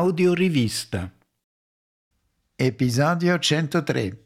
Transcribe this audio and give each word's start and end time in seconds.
Audiorivista. 0.00 1.12
Episodio 2.56 3.38
103. 3.38 4.24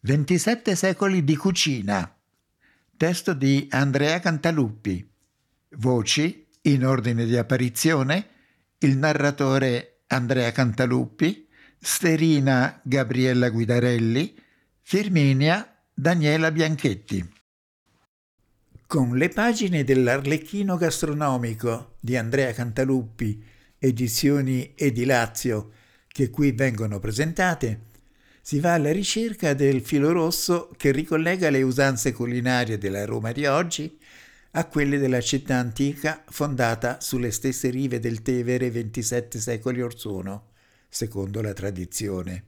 27 0.00 0.74
secoli 0.74 1.22
di 1.22 1.36
cucina. 1.36 2.12
Testo 2.96 3.32
di 3.32 3.68
Andrea 3.70 4.18
Cantaluppi. 4.18 5.08
Voci, 5.76 6.48
in 6.62 6.84
ordine 6.84 7.26
di 7.26 7.36
apparizione, 7.36 8.28
il 8.78 8.96
narratore 8.96 10.00
Andrea 10.08 10.50
Cantaluppi, 10.50 11.46
Sterina 11.78 12.80
Gabriella 12.82 13.50
Guidarelli, 13.50 14.36
Firminia 14.80 15.80
Daniela 15.94 16.50
Bianchetti. 16.50 17.32
Con 18.84 19.16
le 19.16 19.28
pagine 19.28 19.84
dell'Arlecchino 19.84 20.76
gastronomico 20.76 21.98
di 22.00 22.16
Andrea 22.16 22.52
Cantaluppi, 22.52 23.54
edizioni 23.78 24.72
Edilazio, 24.74 25.72
che 26.08 26.30
qui 26.30 26.52
vengono 26.52 26.98
presentate, 26.98 27.80
si 28.40 28.60
va 28.60 28.74
alla 28.74 28.92
ricerca 28.92 29.54
del 29.54 29.80
filo 29.80 30.12
rosso 30.12 30.70
che 30.76 30.92
ricollega 30.92 31.50
le 31.50 31.62
usanze 31.62 32.12
culinarie 32.12 32.78
della 32.78 33.04
Roma 33.04 33.32
di 33.32 33.44
oggi 33.44 33.98
a 34.52 34.66
quelle 34.66 34.98
della 34.98 35.20
città 35.20 35.56
antica 35.56 36.24
fondata 36.28 37.00
sulle 37.00 37.30
stesse 37.30 37.68
rive 37.70 37.98
del 37.98 38.22
Tevere 38.22 38.70
27 38.70 39.38
secoli 39.40 39.82
or 39.82 39.98
sono, 39.98 40.52
secondo 40.88 41.42
la 41.42 41.52
tradizione. 41.52 42.44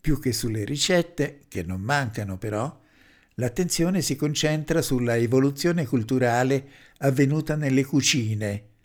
Più 0.00 0.20
che 0.20 0.32
sulle 0.32 0.64
ricette, 0.64 1.40
che 1.48 1.62
non 1.64 1.80
mancano 1.80 2.38
però, 2.38 2.80
l'attenzione 3.34 4.02
si 4.02 4.14
concentra 4.14 4.82
sulla 4.82 5.16
evoluzione 5.16 5.86
culturale 5.86 6.68
avvenuta 6.98 7.56
nelle 7.56 7.84
cucine, 7.84 8.75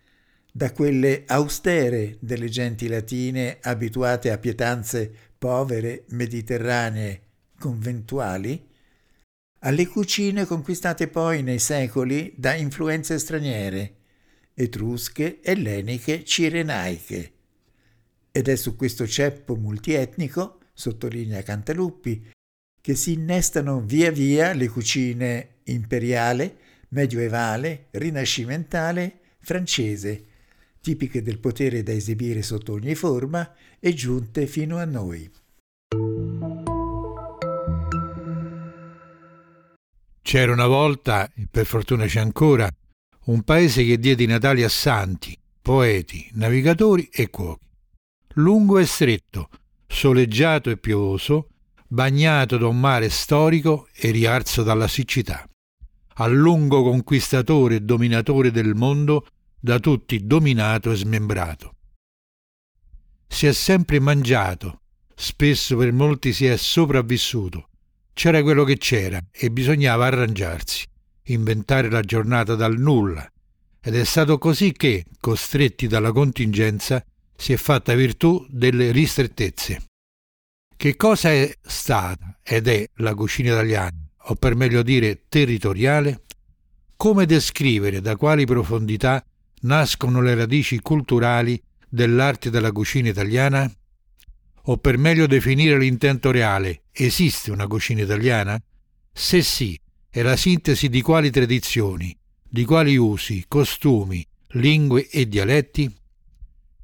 da 0.52 0.72
quelle 0.74 1.24
austere 1.28 2.18
delle 2.20 2.50
genti 2.50 2.88
latine 2.88 3.60
abituate 3.62 4.32
a 4.32 4.38
pietanze 4.38 5.12
povere, 5.38 6.04
mediterranee, 6.10 7.22
conventuali, 7.58 8.68
alle 9.60 9.88
cucine 9.88 10.46
conquistate 10.46 11.08
poi 11.08 11.44
nei 11.44 11.60
secoli 11.60 12.34
da 12.36 12.54
influenze 12.56 13.18
straniere, 13.18 13.96
etrusche, 14.54 15.40
elleniche, 15.42 16.26
cirenaiche. 16.26 17.32
Ed 18.32 18.48
è 18.48 18.56
su 18.56 18.76
questo 18.76 19.08
ceppo 19.08 19.56
multietnico, 19.56 20.60
sottolinea 20.74 21.44
Cantaluppi, 21.44 22.30
che 22.82 22.96
si 22.96 23.14
innestano 23.14 23.82
via 23.82 24.12
via 24.12 24.54
le 24.54 24.68
cucine 24.68 25.58
imperiale, 25.66 26.58
medioevale, 26.90 27.88
rinascimentale, 27.92 29.20
francese, 29.40 30.26
tipiche 30.82 31.22
del 31.22 31.40
potere 31.40 31.84
da 31.84 31.92
esibire 31.92 32.42
sotto 32.42 32.74
ogni 32.74 32.96
forma 32.96 33.54
e 33.80 33.94
giunte 33.94 34.48
fino 34.48 34.78
a 34.78 34.86
noi. 34.86 35.30
C'era 40.22 40.52
una 40.52 40.68
volta, 40.68 41.32
e 41.36 41.48
per 41.50 41.66
fortuna 41.66 42.06
c'è 42.06 42.20
ancora, 42.20 42.70
un 43.26 43.44
paese 43.44 43.86
che 43.86 44.00
diede 44.00 44.24
i 44.24 44.28
natali 44.28 44.64
a 44.64 44.70
santi, 44.70 45.38
poeti, 45.62 46.30
navigatori 46.34 47.08
e 47.12 47.30
cuochi. 47.30 47.68
Lungo 48.36 48.80
e 48.80 48.86
stretto, 48.86 49.50
soleggiato 49.86 50.70
e 50.70 50.78
piovoso, 50.78 51.50
bagnato 51.88 52.58
da 52.58 52.68
un 52.68 52.80
mare 52.80 53.10
storico 53.10 53.88
e 53.94 54.10
riarso 54.12 54.64
dalla 54.64 54.88
siccità. 54.88 55.46
A 56.16 56.28
lungo 56.28 56.82
conquistatore 56.82 57.76
e 57.76 57.82
dominatore 57.82 58.52
del 58.52 58.74
mondo, 58.74 59.28
da 59.62 59.80
tutti 59.80 60.26
dominato 60.26 60.92
e 60.92 60.96
smembrato. 60.96 61.76
Si 63.28 63.46
è 63.46 63.54
sempre 63.54 64.00
mangiato, 64.00 64.82
spesso 65.16 65.78
per 65.78 65.94
molti 65.94 66.34
si 66.34 66.48
è 66.48 66.58
sopravvissuto. 66.58 67.70
C'era 68.12 68.42
quello 68.42 68.64
che 68.64 68.78
c'era 68.78 69.24
e 69.32 69.52
bisognava 69.52 70.08
arrangiarsi, 70.08 70.86
inventare 71.26 71.90
la 71.90 72.02
giornata 72.02 72.56
dal 72.56 72.78
nulla. 72.78 73.32
Ed 73.80 73.96
è 73.96 74.04
stato 74.04 74.38
così 74.38 74.72
che, 74.74 75.06
costretti 75.20 75.88
dalla 75.88 76.12
contingenza, 76.12 77.04
si 77.36 77.54
è 77.54 77.58
fatta 77.58 77.94
virtù 77.94 78.46
delle 78.50 78.92
ristrettezze. 78.92 79.86
Che 80.76 80.96
cosa 80.96 81.32
è 81.32 81.56
stata 81.62 82.40
ed 82.44 82.68
è 82.68 82.90
la 82.96 83.14
cucina 83.14 83.52
italiana, 83.52 83.98
o 84.24 84.36
per 84.36 84.56
meglio 84.56 84.82
dire 84.82 85.26
territoriale? 85.30 86.24
Come 86.96 87.26
descrivere 87.26 88.02
da 88.02 88.16
quali 88.16 88.46
profondità 88.46 89.24
nascono 89.62 90.22
le 90.22 90.36
radici 90.36 90.80
culturali 90.80 91.62
dell'arte 91.88 92.50
della 92.50 92.72
cucina 92.72 93.10
italiana? 93.10 93.70
O 94.66 94.78
per 94.78 94.98
meglio 94.98 95.28
definire 95.28 95.78
l'intento 95.78 96.32
reale, 96.32 96.84
esiste 96.92 97.52
una 97.52 97.68
cucina 97.68 98.02
italiana? 98.02 98.62
Se 99.12 99.42
sì, 99.42 99.80
è 100.10 100.22
la 100.22 100.36
sintesi 100.36 100.88
di 100.88 101.02
quali 101.02 101.32
tradizioni, 101.32 102.16
di 102.48 102.64
quali 102.66 102.96
usi, 102.96 103.46
costumi, 103.48 104.26
lingue 104.50 105.10
e 105.10 105.28
dialetti? 105.28 105.94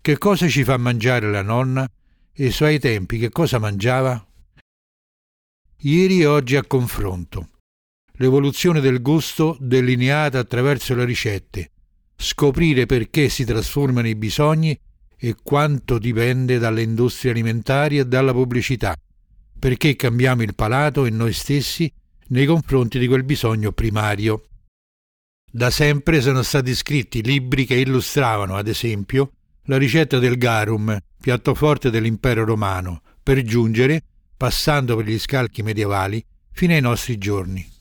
Che 0.02 0.18
cosa 0.18 0.48
ci 0.48 0.64
fa 0.64 0.78
mangiare 0.78 1.30
la 1.30 1.42
nonna? 1.42 1.88
E 2.34 2.46
ai 2.46 2.52
suoi 2.52 2.80
tempi 2.80 3.18
che 3.18 3.30
cosa 3.30 3.60
mangiava? 3.60 4.26
Ieri 5.82 6.22
e 6.22 6.26
oggi 6.26 6.56
a 6.56 6.64
confronto. 6.64 7.50
L'evoluzione 8.14 8.80
del 8.80 9.02
gusto 9.02 9.58
delineata 9.60 10.40
attraverso 10.40 10.96
le 10.96 11.06
ricette, 11.06 11.72
scoprire 12.18 12.86
perché 12.86 13.30
si 13.30 13.46
trasformano 13.46 14.08
i 14.08 14.16
bisogni 14.16 14.78
e 15.20 15.36
quanto 15.42 15.98
dipende 16.00 16.58
dalle 16.58 16.82
industrie 16.82 17.32
alimentari 17.32 18.00
e 18.00 18.06
dalla 18.06 18.34
pubblicità, 18.34 18.96
perché 19.58 19.96
cambiamo 19.96 20.42
il 20.42 20.56
palato 20.56 21.06
e 21.06 21.10
noi 21.10 21.34
stessi 21.34 21.92
nei 22.30 22.46
confronti 22.46 23.00
di 23.00 23.08
quel 23.08 23.24
bisogno 23.24 23.72
primario. 23.72 24.44
Da 25.50 25.70
sempre 25.70 26.22
sono 26.22 26.42
stati 26.42 26.76
scritti 26.76 27.24
libri 27.24 27.66
che 27.66 27.76
illustravano, 27.76 28.56
ad 28.56 28.68
esempio, 28.68 29.32
la 29.64 29.78
ricetta 29.78 30.20
del 30.20 30.38
garum, 30.38 30.98
piatto 31.20 31.54
forte 31.54 31.90
dell'impero 31.90 32.44
romano, 32.44 33.02
per 33.24 33.42
giungere, 33.44 34.04
passando 34.36 34.96
per 34.96 35.06
gli 35.06 35.18
scalchi 35.18 35.64
medievali, 35.64 36.24
fino 36.52 36.74
ai 36.74 36.82
nostri 36.82 37.18
giorni. 37.18 37.77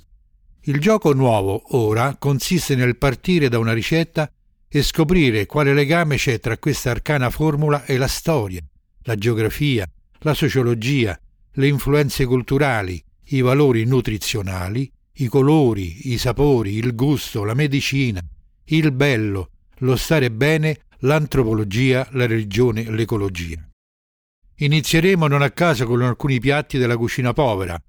Il 0.69 0.81
gioco 0.81 1.12
nuovo, 1.12 1.77
ora, 1.77 2.16
consiste 2.19 2.75
nel 2.75 2.97
partire 2.97 3.49
da 3.49 3.56
una 3.56 3.72
ricetta 3.72 4.28
e 4.69 4.82
scoprire 4.82 5.47
quale 5.47 5.72
legame 5.72 6.16
c'è 6.16 6.41
tra 6.41 6.59
questa 6.59 6.91
arcana 6.91 7.31
formula 7.31 7.84
e 7.84 7.97
la 7.97 8.09
storia, 8.09 8.60
la 9.03 9.15
geografia, 9.15 9.88
la 10.21 10.34
sociologia, 10.34 11.16
le 11.53 11.69
influenze 11.69 12.25
culturali, 12.25 13.00
i 13.27 13.43
valori 13.43 13.84
nutrizionali, 13.84 14.91
i 15.19 15.28
colori, 15.28 16.12
i 16.12 16.19
sapori, 16.19 16.75
il 16.75 16.97
gusto, 16.97 17.44
la 17.44 17.54
medicina, 17.54 18.21
il 18.65 18.91
bello, 18.91 19.50
lo 19.78 19.94
stare 19.94 20.33
bene, 20.33 20.81
l'antropologia, 21.00 22.09
la 22.10 22.27
religione, 22.27 22.91
l'ecologia. 22.91 23.65
Inizieremo 24.56 25.28
non 25.28 25.43
a 25.43 25.50
caso 25.50 25.87
con 25.87 26.03
alcuni 26.03 26.41
piatti 26.41 26.77
della 26.77 26.97
cucina 26.97 27.33
povera, 27.33 27.81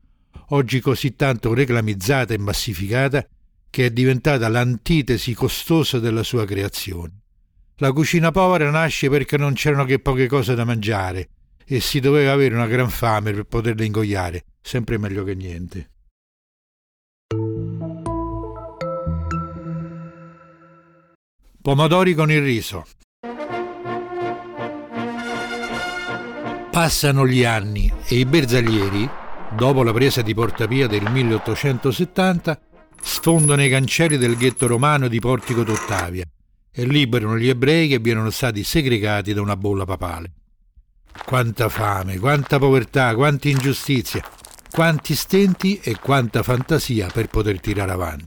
oggi 0.49 0.79
così 0.79 1.15
tanto 1.15 1.53
reclamizzata 1.53 2.33
e 2.33 2.37
massificata, 2.37 3.25
che 3.69 3.85
è 3.85 3.91
diventata 3.91 4.47
l'antitesi 4.47 5.33
costosa 5.33 5.99
della 5.99 6.23
sua 6.23 6.45
creazione. 6.45 7.21
La 7.77 7.91
cucina 7.91 8.31
povera 8.31 8.71
nasce 8.71 9.09
perché 9.09 9.37
non 9.37 9.53
c'erano 9.53 9.85
che 9.85 9.99
poche 9.99 10.27
cose 10.27 10.55
da 10.55 10.65
mangiare 10.65 11.29
e 11.63 11.79
si 11.79 11.99
doveva 11.99 12.31
avere 12.31 12.55
una 12.55 12.65
gran 12.65 12.89
fame 12.89 13.33
per 13.33 13.43
poterle 13.43 13.85
ingoiare, 13.85 14.45
sempre 14.61 14.97
meglio 14.97 15.23
che 15.23 15.35
niente. 15.35 15.89
Pomodori 21.62 22.13
con 22.15 22.31
il 22.31 22.41
riso. 22.41 22.85
Passano 26.71 27.27
gli 27.27 27.44
anni 27.44 27.91
e 28.06 28.15
i 28.15 28.25
bersaglieri 28.25 29.09
dopo 29.55 29.83
la 29.83 29.94
presa 29.94 30.21
di 30.21 30.33
Portapia 30.33 30.88
del 30.88 31.09
1870, 31.09 32.59
sfondano 33.01 33.63
i 33.63 33.69
cancelli 33.69 34.17
del 34.17 34.35
ghetto 34.35 34.67
romano 34.67 35.07
di 35.07 35.19
Portico 35.19 35.63
d'Ottavia 35.63 36.25
e 36.71 36.85
liberano 36.85 37.38
gli 37.38 37.47
ebrei 37.47 37.88
che 37.88 37.99
vi 37.99 38.15
stati 38.31 38.63
segregati 38.63 39.33
da 39.33 39.41
una 39.41 39.55
bolla 39.55 39.85
papale. 39.85 40.31
Quanta 41.25 41.69
fame, 41.69 42.19
quanta 42.19 42.59
povertà, 42.59 43.15
quanta 43.15 43.49
ingiustizia, 43.49 44.23
quanti 44.69 45.15
stenti 45.15 45.79
e 45.79 45.97
quanta 46.00 46.43
fantasia 46.43 47.07
per 47.07 47.27
poter 47.27 47.59
tirare 47.59 47.91
avanti. 47.91 48.25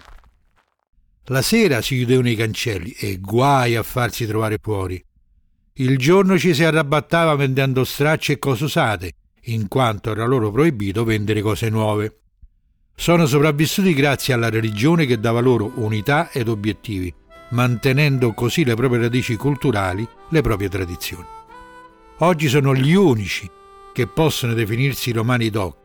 La 1.27 1.43
sera 1.43 1.81
si 1.81 1.97
chiudevano 1.97 2.29
i 2.29 2.35
cancelli 2.35 2.91
e 2.93 3.19
guai 3.21 3.77
a 3.77 3.85
farsi 3.85 4.27
trovare 4.27 4.59
fuori. 4.61 5.03
Il 5.75 5.97
giorno 5.97 6.37
ci 6.37 6.53
si 6.53 6.65
arrabattava 6.65 7.37
vendendo 7.37 7.85
stracce 7.85 8.33
e 8.33 8.39
cose 8.39 8.65
usate 8.65 9.15
in 9.45 9.69
quanto 9.69 10.11
era 10.11 10.27
loro 10.27 10.51
proibito 10.51 11.05
vendere 11.05 11.41
cose 11.41 11.71
nuove. 11.71 12.19
Sono 12.95 13.27
sopravvissuti 13.27 13.95
grazie 13.95 14.35
alla 14.35 14.51
religione 14.51 15.07
che 15.07 15.19
dava 15.19 15.41
loro 15.41 15.73
unità 15.77 16.31
ed 16.31 16.49
obiettivi, 16.49 17.13
mantenendo 17.51 18.33
così 18.33 18.65
le 18.65 18.75
proprie 18.75 19.01
radici 19.01 19.37
culturali, 19.37 20.07
le 20.29 20.41
proprie 20.43 20.69
tradizioni. 20.69 21.25
Oggi 22.19 22.49
sono 22.49 22.75
gli 22.75 22.93
unici 22.93 23.51
che 23.93 24.07
possono 24.07 24.53
definirsi 24.53 25.13
romani 25.13 25.49
doc, 25.49 25.77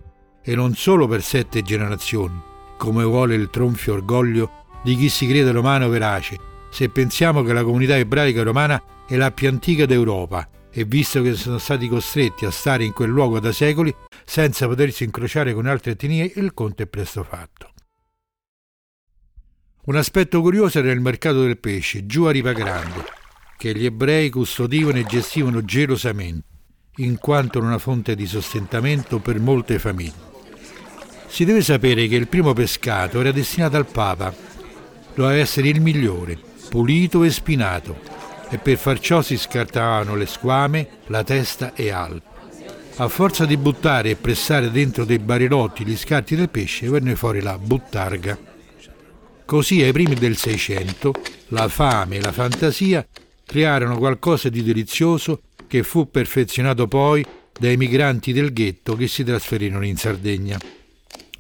e 0.43 0.55
non 0.55 0.75
solo 0.75 1.07
per 1.07 1.23
sette 1.23 1.61
generazioni, 1.61 2.39
come 2.77 3.03
vuole 3.03 3.35
il 3.35 3.49
tronfio 3.49 3.93
orgoglio 3.93 4.63
di 4.83 4.95
chi 4.95 5.09
si 5.09 5.25
crede 5.25 5.51
romano 5.51 5.87
verace, 5.87 6.37
se 6.69 6.89
pensiamo 6.89 7.41
che 7.41 7.53
la 7.53 7.63
comunità 7.63 7.97
ebraica 7.97 8.43
romana 8.43 8.81
è 9.07 9.15
la 9.15 9.31
più 9.31 9.47
antica 9.47 9.85
d'Europa 9.85 10.49
e 10.77 10.83
visto 10.83 11.21
che 11.21 11.35
sono 11.35 11.57
stati 11.57 11.87
costretti 11.87 12.43
a 12.43 12.51
stare 12.51 12.83
in 12.83 12.91
quel 12.91 13.09
luogo 13.09 13.39
da 13.39 13.53
secoli 13.53 13.95
senza 14.25 14.67
potersi 14.67 15.05
incrociare 15.05 15.53
con 15.53 15.67
altre 15.67 15.91
etnie, 15.91 16.29
il 16.35 16.53
conto 16.53 16.83
è 16.83 16.85
presto 16.85 17.23
fatto. 17.23 17.71
Un 19.85 19.95
aspetto 19.95 20.41
curioso 20.41 20.79
era 20.79 20.91
il 20.91 20.99
mercato 20.99 21.43
del 21.43 21.59
pesce, 21.59 22.05
giù 22.05 22.23
a 22.23 22.31
Riva 22.31 22.51
Grande, 22.51 23.05
che 23.57 23.73
gli 23.73 23.85
ebrei 23.85 24.29
custodivano 24.29 24.97
e 24.97 25.05
gestivano 25.05 25.63
gelosamente, 25.63 26.47
in 26.97 27.19
quanto 27.19 27.59
una 27.59 27.77
fonte 27.77 28.13
di 28.13 28.25
sostentamento 28.25 29.19
per 29.19 29.39
molte 29.39 29.79
famiglie. 29.79 30.33
Si 31.27 31.45
deve 31.45 31.61
sapere 31.61 32.09
che 32.09 32.15
il 32.17 32.27
primo 32.27 32.51
pescato 32.51 33.21
era 33.21 33.31
destinato 33.31 33.77
al 33.77 33.85
Papa, 33.85 34.35
doveva 35.13 35.39
essere 35.39 35.69
il 35.69 35.79
migliore, 35.79 36.37
pulito 36.67 37.23
e 37.23 37.29
spinato, 37.29 38.24
e 38.55 38.57
per 38.57 38.77
far 38.77 38.99
ciò 38.99 39.21
si 39.21 39.37
scartavano 39.37 40.15
le 40.15 40.25
squame, 40.25 40.87
la 41.07 41.23
testa 41.23 41.73
e 41.73 41.91
altro. 41.91 42.33
A 42.97 43.09
forza 43.09 43.45
di 43.45 43.57
buttare 43.57 44.11
e 44.11 44.15
pressare 44.15 44.71
dentro 44.71 45.03
dei 45.03 45.19
barilotti 45.19 45.85
gli 45.85 45.97
scarti 45.97 46.37
del 46.37 46.49
pesce 46.49 46.87
venne 46.87 47.17
fuori 47.17 47.41
la 47.41 47.57
buttarga. 47.57 48.37
Così 49.43 49.81
ai 49.81 49.91
primi 49.91 50.15
del 50.15 50.37
Seicento 50.37 51.13
la 51.49 51.67
fame 51.67 52.15
e 52.15 52.21
la 52.21 52.31
fantasia 52.31 53.05
crearono 53.45 53.97
qualcosa 53.97 54.47
di 54.47 54.63
delizioso 54.63 55.41
che 55.67 55.83
fu 55.83 56.09
perfezionato 56.09 56.87
poi 56.87 57.25
dai 57.59 57.75
migranti 57.75 58.31
del 58.31 58.53
ghetto 58.53 58.95
che 58.95 59.07
si 59.07 59.25
trasferirono 59.25 59.85
in 59.85 59.97
Sardegna. 59.97 60.57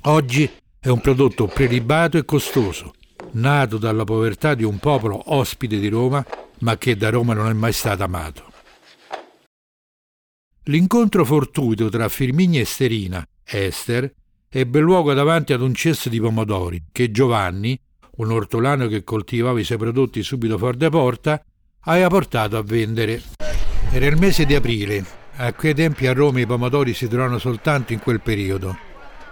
Oggi 0.01 0.51
è 0.77 0.89
un 0.89 0.99
prodotto 0.99 1.47
prelibato 1.47 2.17
e 2.17 2.25
costoso, 2.25 2.93
nato 3.35 3.77
dalla 3.77 4.03
povertà 4.03 4.53
di 4.53 4.63
un 4.63 4.77
popolo 4.77 5.21
ospite 5.33 5.79
di 5.79 5.87
Roma 5.87 6.25
ma 6.59 6.77
che 6.77 6.95
da 6.95 7.09
Roma 7.09 7.33
non 7.33 7.49
è 7.49 7.53
mai 7.53 7.73
stato 7.73 8.03
amato. 8.03 8.51
L'incontro 10.63 11.25
fortuito 11.25 11.89
tra 11.89 12.09
Firminia 12.09 12.61
e 12.61 12.65
Sterina, 12.65 13.25
Esther, 13.43 14.11
ebbe 14.49 14.79
luogo 14.79 15.13
davanti 15.13 15.53
ad 15.53 15.61
un 15.61 15.73
cesto 15.73 16.09
di 16.09 16.19
pomodori 16.19 16.85
che 16.91 17.11
Giovanni, 17.11 17.79
un 18.17 18.31
ortolano 18.31 18.87
che 18.87 19.03
coltivava 19.03 19.59
i 19.59 19.63
suoi 19.63 19.77
prodotti 19.77 20.23
subito 20.23 20.57
fuori 20.57 20.77
da 20.77 20.89
porta, 20.89 21.43
aveva 21.81 22.07
portato 22.07 22.57
a 22.57 22.63
vendere. 22.63 23.21
Era 23.91 24.07
il 24.07 24.17
mese 24.17 24.45
di 24.45 24.55
aprile. 24.55 25.05
A 25.37 25.53
quei 25.53 25.75
tempi 25.75 26.07
a 26.07 26.13
Roma 26.13 26.39
i 26.39 26.45
pomodori 26.47 26.93
si 26.93 27.07
trovano 27.07 27.37
soltanto 27.37 27.93
in 27.93 27.99
quel 27.99 28.21
periodo, 28.21 28.75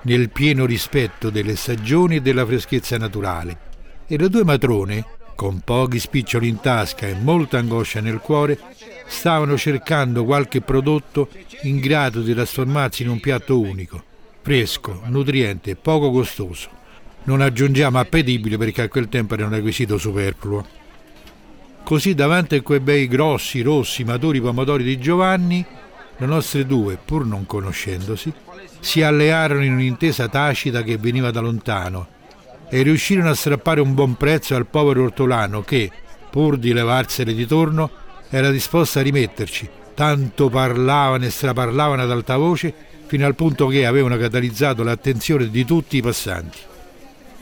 nel 0.04 0.30
pieno 0.30 0.66
rispetto 0.66 1.30
delle 1.30 1.56
stagioni 1.56 2.18
e 2.18 2.22
della 2.22 2.46
freschezza 2.46 2.98
naturale. 2.98 3.72
E 4.06 4.18
le 4.18 4.28
due 4.28 4.44
matrone, 4.44 5.06
con 5.34 5.62
pochi 5.62 5.98
spiccioli 5.98 6.50
in 6.50 6.60
tasca 6.60 7.08
e 7.08 7.16
molta 7.16 7.58
angoscia 7.58 8.02
nel 8.02 8.20
cuore, 8.20 8.60
stavano 9.08 9.58
cercando 9.58 10.26
qualche 10.26 10.60
prodotto 10.60 11.30
in 11.62 11.80
grado 11.80 12.22
di 12.22 12.34
trasformarsi 12.34 13.04
in 13.04 13.10
un 13.10 13.22
piatto 13.22 13.58
unico, 13.58 14.04
fresco, 14.42 15.02
nutriente 15.06 15.72
e 15.72 15.76
poco 15.78 16.12
costoso. 16.12 16.70
Non 17.24 17.40
aggiungiamo 17.40 17.98
appetibile 17.98 18.58
perché 18.58 18.82
a 18.82 18.90
quel 18.90 19.08
tempo 19.08 19.36
era 19.36 19.46
un 19.46 19.52
requisito 19.52 19.98
superfluo. 19.98 20.66
Così 21.84 22.14
davanti 22.14 22.56
a 22.56 22.62
quei 22.62 22.82
bei 22.82 23.08
grossi, 23.08 23.62
rossi, 23.62 24.04
maturi 24.04 24.42
pomodori 24.42 24.84
di 24.84 25.00
Giovanni, 25.00 25.66
le 26.18 26.26
nostre 26.26 26.66
due, 26.66 26.98
pur 27.04 27.26
non 27.26 27.46
conoscendosi, 27.46 28.34
si 28.82 29.02
allearono 29.02 29.64
in 29.64 29.72
un'intesa 29.72 30.28
tacita 30.28 30.84
che 30.84 30.98
veniva 30.98 31.32
da 31.32 31.40
lontano 31.40 32.22
e 32.70 32.82
riuscirono 32.82 33.30
a 33.30 33.36
strappare 33.36 33.82
un 33.82 33.94
buon 33.94 34.16
prezzo 34.16 34.56
al 34.56 34.68
povero 34.68 35.04
ortolano 35.04 35.62
che, 35.62 35.92
pur 36.30 36.58
di 36.58 36.74
levarsene 36.74 37.34
di 37.34 37.46
torno, 37.46 37.90
era 38.30 38.50
disposto 38.50 39.00
a 39.00 39.04
rimetterci. 39.04 39.70
Tanto 39.94 40.50
parlavano 40.50 41.26
e 41.26 41.30
straparlavano 41.30 42.02
ad 42.02 42.12
alta 42.12 42.36
voce 42.38 42.74
fino 43.06 43.26
al 43.28 43.36
punto 43.36 43.68
che 43.68 43.86
avevano 43.86 44.18
catalizzato 44.18 44.82
l'attenzione 44.82 45.50
di 45.50 45.66
tutti 45.66 45.98
i 45.98 46.02
passanti. 46.02 46.58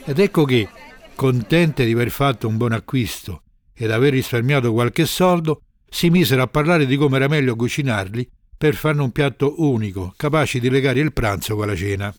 Ed 0.04 0.18
ecco 0.18 0.44
che, 0.44 0.68
contente 1.14 1.84
di 1.84 1.92
aver 1.92 2.10
fatto 2.10 2.48
un 2.48 2.56
buon 2.58 2.72
acquisto 2.72 3.42
ed 3.74 3.90
aver 3.90 4.12
risparmiato 4.12 4.72
qualche 4.72 5.06
soldo, 5.06 5.62
si 5.88 6.10
misero 6.10 6.42
a 6.42 6.46
parlare 6.46 6.84
di 6.84 6.96
come 6.96 7.16
era 7.16 7.28
meglio 7.28 7.56
cucinarli 7.56 8.28
per 8.56 8.74
farne 8.74 9.02
un 9.02 9.12
piatto 9.12 9.54
unico, 9.62 10.12
capace 10.16 10.60
di 10.60 10.68
legare 10.68 11.00
il 11.00 11.12
pranzo 11.12 11.56
con 11.56 11.66
la 11.66 11.74
cena. 11.74 12.14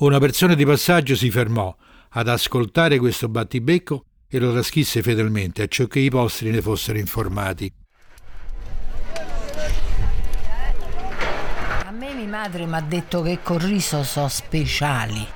Una 0.00 0.18
persona 0.18 0.54
di 0.54 0.64
passaggio 0.64 1.14
si 1.14 1.30
fermò 1.30 1.76
ad 2.12 2.26
ascoltare 2.26 2.96
questo 2.98 3.28
battibecco 3.28 4.04
e 4.28 4.38
lo 4.38 4.50
trascrisse 4.50 5.02
fedelmente 5.02 5.60
a 5.60 5.66
ciò 5.66 5.86
che 5.88 5.98
i 5.98 6.08
postri 6.08 6.50
ne 6.50 6.62
fossero 6.62 6.96
informati. 6.96 7.70
A 11.84 11.90
me 11.90 12.14
mia 12.14 12.26
madre 12.26 12.64
mi 12.64 12.76
ha 12.76 12.80
detto 12.80 13.20
che 13.20 13.40
col 13.42 13.58
riso 13.58 14.02
so 14.02 14.26
speciali. 14.28 15.26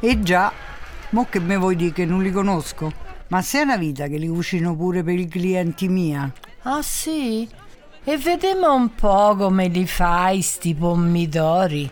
E 0.00 0.20
già, 0.20 0.52
mo 1.10 1.26
che 1.30 1.40
me 1.40 1.56
vuoi 1.56 1.76
dire 1.76 1.92
che 1.92 2.04
non 2.04 2.22
li 2.22 2.30
conosco? 2.30 2.92
Ma 3.28 3.40
sei 3.40 3.62
una 3.62 3.78
vita 3.78 4.08
che 4.08 4.18
li 4.18 4.28
cucino 4.28 4.76
pure 4.76 5.02
per 5.02 5.18
i 5.18 5.26
clienti 5.26 5.88
mia. 5.88 6.30
Ah 6.64 6.82
sì? 6.82 7.48
E 8.04 8.18
vediamo 8.18 8.74
un 8.74 8.94
po' 8.94 9.34
come 9.36 9.68
li 9.68 9.86
fai 9.86 10.42
sti 10.42 10.74
pomidori. 10.74 11.90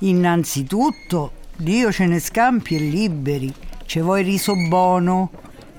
Innanzitutto 0.00 1.38
Dio 1.60 1.92
ce 1.92 2.06
ne 2.06 2.20
scampi 2.20 2.76
e 2.76 2.78
liberi. 2.78 3.52
Ce 3.84 4.00
vuoi 4.00 4.22
riso 4.22 4.54
buono? 4.54 5.30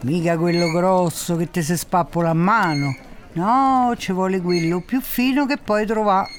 Mica 0.01 0.37
quello 0.37 0.69
grosso 0.69 1.35
che 1.35 1.49
ti 1.49 1.63
si 1.63 1.75
spappola 1.75 2.29
a 2.29 2.35
mano. 2.35 2.95
No, 3.33 3.91
ci 3.97 4.11
vuole 4.11 4.41
quello 4.41 4.81
più 4.81 5.01
fino 5.01 5.47
che 5.47 5.57
puoi 5.57 5.87
trovare. 5.87 6.29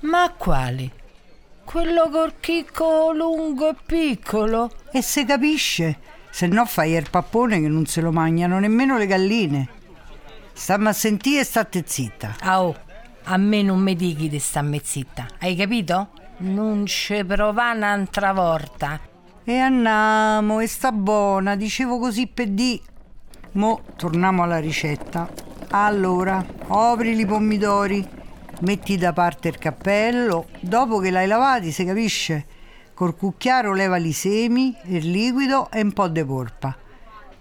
Ma 0.00 0.32
quali? 0.34 0.90
Quello 1.62 2.08
col 2.08 2.40
chicco 2.40 3.12
lungo 3.12 3.68
e 3.68 3.76
piccolo? 3.84 4.70
E 4.90 5.02
se 5.02 5.26
capisce, 5.26 5.98
se 6.30 6.46
no 6.46 6.64
fai 6.64 6.92
il 6.92 7.10
pappone 7.10 7.60
che 7.60 7.68
non 7.68 7.84
se 7.84 8.00
lo 8.00 8.12
mangiano 8.12 8.58
nemmeno 8.58 8.96
le 8.96 9.06
galline. 9.06 9.68
Stammi 10.54 10.86
a 10.86 10.92
sentire 10.94 11.40
e 11.40 11.44
state 11.44 11.84
zitta. 11.86 12.36
Ah, 12.40 12.62
oh, 12.62 12.74
a 13.24 13.36
me 13.36 13.60
non 13.62 13.78
mi 13.78 13.94
dichi 13.94 14.30
di 14.30 14.38
stammi 14.38 14.80
zitta, 14.82 15.26
hai 15.40 15.54
capito? 15.54 16.12
Non 16.38 16.84
ci 16.84 17.24
prova 17.24 17.72
un'altra 17.72 18.34
volta. 18.34 19.00
E 19.42 19.56
andiamo, 19.56 20.60
e 20.60 20.66
sta 20.66 20.92
buona, 20.92 21.56
dicevo 21.56 21.98
così 21.98 22.26
per 22.26 22.48
di. 22.48 22.78
Mo 23.52 23.80
torniamo 23.96 24.42
alla 24.42 24.58
ricetta. 24.58 25.26
Allora, 25.70 26.44
opri 26.66 27.18
i 27.18 27.24
pomidori, 27.24 28.06
metti 28.60 28.98
da 28.98 29.14
parte 29.14 29.48
il 29.48 29.56
cappello, 29.56 30.48
dopo 30.60 30.98
che 30.98 31.10
l'hai 31.10 31.26
lavati, 31.26 31.72
si 31.72 31.86
capisce? 31.86 32.44
Col 32.92 33.16
cucchiaro 33.16 33.72
leva 33.72 33.96
i 33.96 34.12
semi, 34.12 34.76
il 34.84 35.10
liquido 35.10 35.70
e 35.70 35.80
un 35.80 35.92
po' 35.94 36.08
di 36.08 36.22
polpa. 36.22 36.76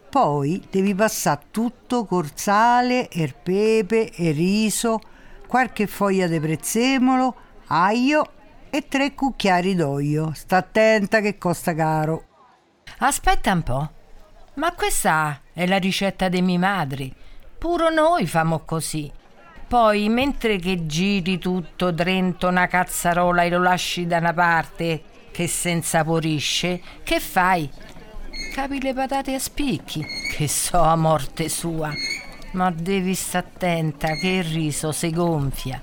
Poi 0.09 0.65
devi 0.71 0.95
passare 0.95 1.47
tutto 1.51 2.05
col 2.05 2.31
sale, 2.33 3.09
il 3.11 3.35
pepe, 3.35 4.09
il 4.15 4.33
riso, 4.33 5.01
qualche 5.47 5.85
foglia 5.85 6.27
di 6.27 6.39
prezzemolo, 6.39 7.35
aglio 7.67 8.29
e 8.75 8.89
tre 8.89 9.13
cucchiari 9.13 9.73
d'olio. 9.73 10.33
Sta 10.33 10.57
attenta 10.57 11.21
che 11.21 11.37
costa 11.37 11.73
caro. 11.73 12.25
Aspetta 12.97 13.53
un 13.53 13.63
po'. 13.63 13.89
Ma 14.55 14.73
questa 14.73 15.39
è 15.53 15.65
la 15.65 15.77
ricetta 15.77 16.27
di 16.27 16.41
mia 16.41 16.59
madre. 16.59 17.09
Puro 17.57 17.89
noi 17.89 18.27
famo 18.27 18.59
così. 18.65 19.09
Poi, 19.67 20.09
mentre 20.09 20.57
che 20.57 20.85
giri 20.85 21.37
tutto 21.37 21.91
dentro 21.91 22.49
una 22.49 22.67
cazzarola 22.67 23.43
e 23.43 23.49
lo 23.49 23.61
lasci 23.61 24.05
da 24.05 24.17
una 24.17 24.33
parte 24.33 25.03
che 25.31 25.47
si 25.47 25.69
insaporisce, 25.69 26.81
che 27.03 27.19
fai? 27.21 27.69
Capi 28.53 28.81
le 28.81 28.93
patate 28.93 29.35
a 29.35 29.39
spicchi, 29.39 30.05
che 30.31 30.49
so 30.49 30.81
a 30.81 30.97
morte 30.97 31.47
sua. 31.47 31.91
Ma 32.51 32.71
devi 32.71 33.15
stare 33.15 33.47
attenta 33.47 34.15
che 34.15 34.27
il 34.27 34.43
riso 34.43 34.91
si 34.91 35.11
gonfia 35.11 35.81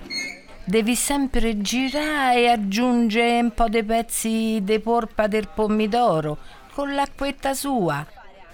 devi 0.72 0.96
sempre 0.96 1.60
girare 1.60 2.40
e 2.40 2.48
aggiungere 2.48 3.40
un 3.40 3.52
po' 3.52 3.68
di 3.68 3.84
pezzi 3.84 4.58
di 4.62 4.78
polpa 4.78 5.26
del 5.26 5.50
pomidoro 5.54 6.38
con 6.72 6.94
l'acquetta 6.94 7.52
sua. 7.52 8.06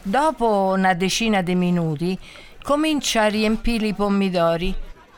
Dopo 0.03 0.73
una 0.75 0.95
decina 0.95 1.43
di 1.43 1.55
minuti 1.55 2.19
comincia 2.61 3.23
a 3.23 3.29
riempire 3.29 3.87
i 3.87 3.95
pomidori, 3.95 4.75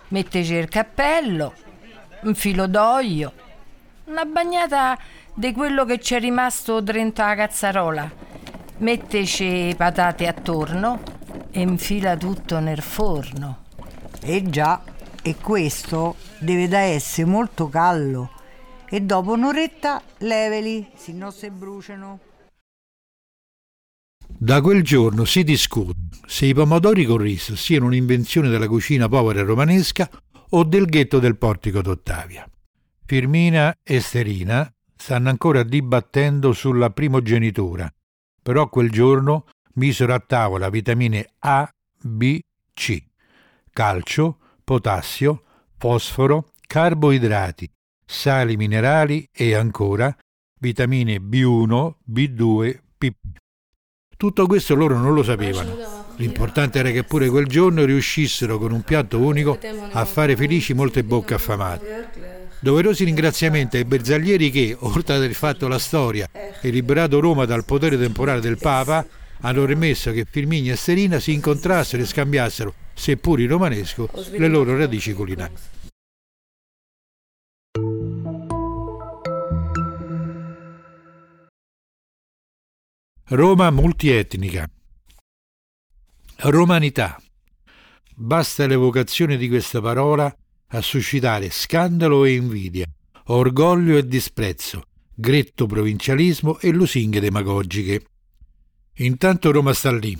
metteci 0.09 0.53
il 0.53 0.69
cappello, 0.69 1.55
un 2.25 2.35
filo 2.35 2.67
d'olio, 2.67 3.33
una 4.05 4.27
bagnata 4.27 4.99
di 5.33 5.53
quello 5.53 5.87
che 5.87 5.97
c'è 5.97 6.21
rimasto 6.21 6.83
dentro 6.83 7.25
la 7.25 7.35
cazzarola, 7.35 8.11
metteci 8.77 9.73
patate 9.75 10.27
attorno, 10.27 11.01
e 11.51 11.61
infila 11.63 12.15
tutto 12.15 12.59
nel 12.59 12.83
forno. 12.83 13.65
E 14.21 14.43
già, 14.51 14.83
e 15.23 15.37
questo 15.37 16.17
deve 16.39 16.69
da 16.69 16.81
essere 16.81 17.27
molto 17.27 17.69
callo. 17.69 18.31
E 18.89 19.01
dopo 19.01 19.33
un'oretta 19.33 20.03
leveli, 20.19 20.91
se 20.95 21.13
no 21.13 21.31
se 21.31 21.51
bruciano. 21.51 22.21
Da 24.27 24.61
quel 24.61 24.83
giorno 24.83 25.25
si 25.25 25.45
discute 25.45 25.99
se 26.27 26.47
i 26.47 26.55
pomodori 26.55 27.05
con 27.05 27.19
riso 27.19 27.57
siano 27.57 27.87
un'invenzione 27.87 28.49
della 28.49 28.69
cucina 28.69 29.09
povera 29.09 29.43
romanesca 29.43 30.09
o 30.51 30.65
del 30.65 30.87
ghetto 30.87 31.19
del 31.19 31.37
portico 31.37 31.83
d'Ottavia. 31.83 32.49
Firmina 33.05 33.77
e 33.83 34.01
Sterina 34.01 34.73
stanno 34.97 35.29
ancora 35.29 35.63
dibattendo 35.63 36.53
sulla 36.53 36.91
primogenitura, 36.91 37.93
però 38.43 38.69
quel 38.69 38.91
giorno 38.91 39.47
misero 39.75 40.15
a 40.15 40.21
tavola 40.21 40.71
vitamine 40.71 41.33
A, 41.41 41.69
B, 42.01 42.41
C, 42.73 43.03
calcio, 43.73 44.39
potassio, 44.71 45.43
fosforo, 45.79 46.53
carboidrati, 46.65 47.69
sali 48.07 48.57
minerali 48.57 49.29
e 49.33 49.57
ancora 49.57 50.17
vitamine 50.61 51.17
B1, 51.17 51.95
B2, 52.09 52.79
PP. 52.97 53.17
Tutto 54.17 54.47
questo 54.47 54.77
loro 54.77 54.97
non 54.97 55.13
lo 55.13 55.25
sapevano. 55.25 55.77
L'importante 56.19 56.79
era 56.79 56.93
che 56.93 57.03
pure 57.03 57.29
quel 57.29 57.49
giorno 57.49 57.85
riuscissero 57.85 58.59
con 58.59 58.71
un 58.71 58.83
piatto 58.83 59.19
unico 59.19 59.59
a 59.91 60.05
fare 60.05 60.37
felici 60.37 60.73
molte 60.73 61.03
bocche 61.03 61.35
affamate. 61.35 62.49
Doverosi 62.61 63.03
ringraziamenti 63.03 63.77
ai 63.77 63.85
bersaglieri 63.85 64.53
che, 64.53 64.77
oltre 64.79 65.15
ad 65.15 65.23
aver 65.25 65.35
fatto 65.35 65.67
la 65.67 65.81
storia 65.81 66.29
e 66.31 66.71
liberato 66.71 67.19
Roma 67.19 67.45
dal 67.45 67.65
potere 67.65 67.99
temporale 67.99 68.39
del 68.39 68.59
Papa, 68.59 69.05
hanno 69.41 69.65
permesso 69.65 70.13
che 70.13 70.25
Firmini 70.31 70.71
e 70.71 70.77
Serina 70.77 71.19
si 71.19 71.33
incontrassero 71.33 72.05
e 72.05 72.07
scambiassero, 72.07 72.73
seppur 73.01 73.41
in 73.41 73.49
romanesco, 73.49 74.11
le 74.37 74.47
loro 74.47 74.77
radici 74.77 75.15
culinarie. 75.15 75.57
Roma 83.29 83.71
multietnica. 83.71 84.69
Romanità. 86.41 87.19
Basta 88.15 88.67
l'evocazione 88.67 89.39
di 89.39 89.49
questa 89.49 89.81
parola 89.81 90.37
a 90.73 90.81
suscitare 90.83 91.49
scandalo 91.49 92.27
e 92.27 92.35
invidia, 92.35 92.85
orgoglio 93.29 93.97
e 93.97 94.07
disprezzo, 94.07 94.83
gretto 95.15 95.65
provincialismo 95.65 96.59
e 96.59 96.71
lusinghe 96.71 97.19
demagogiche. 97.19 98.05
Intanto 98.97 99.51
Roma 99.53 99.73
sta 99.73 99.91
lì, 99.91 100.19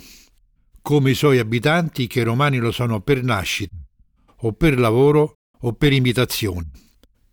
come 0.81 1.11
i 1.11 1.15
suoi 1.15 1.39
abitanti 1.39 2.07
che 2.07 2.23
romani 2.23 2.57
lo 2.57 2.71
sono 2.71 3.01
per 3.01 3.23
nascita, 3.23 3.75
o 4.37 4.53
per 4.53 4.79
lavoro 4.79 5.37
o 5.59 5.73
per 5.73 5.93
imitazione. 5.93 6.69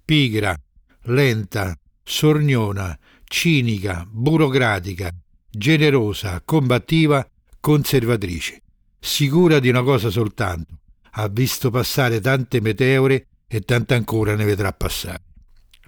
Pigra, 0.04 0.56
lenta, 1.04 1.78
sorniona, 2.02 2.98
cinica, 3.24 4.06
burocratica, 4.08 5.10
generosa, 5.50 6.40
combattiva, 6.44 7.26
conservatrice, 7.60 8.62
sicura 8.98 9.58
di 9.58 9.68
una 9.68 9.82
cosa 9.82 10.10
soltanto, 10.10 10.78
ha 11.12 11.28
visto 11.28 11.70
passare 11.70 12.20
tante 12.20 12.60
meteore 12.60 13.26
e 13.46 13.60
tante 13.60 13.94
ancora 13.94 14.34
ne 14.34 14.44
vedrà 14.44 14.72
passare. 14.72 15.22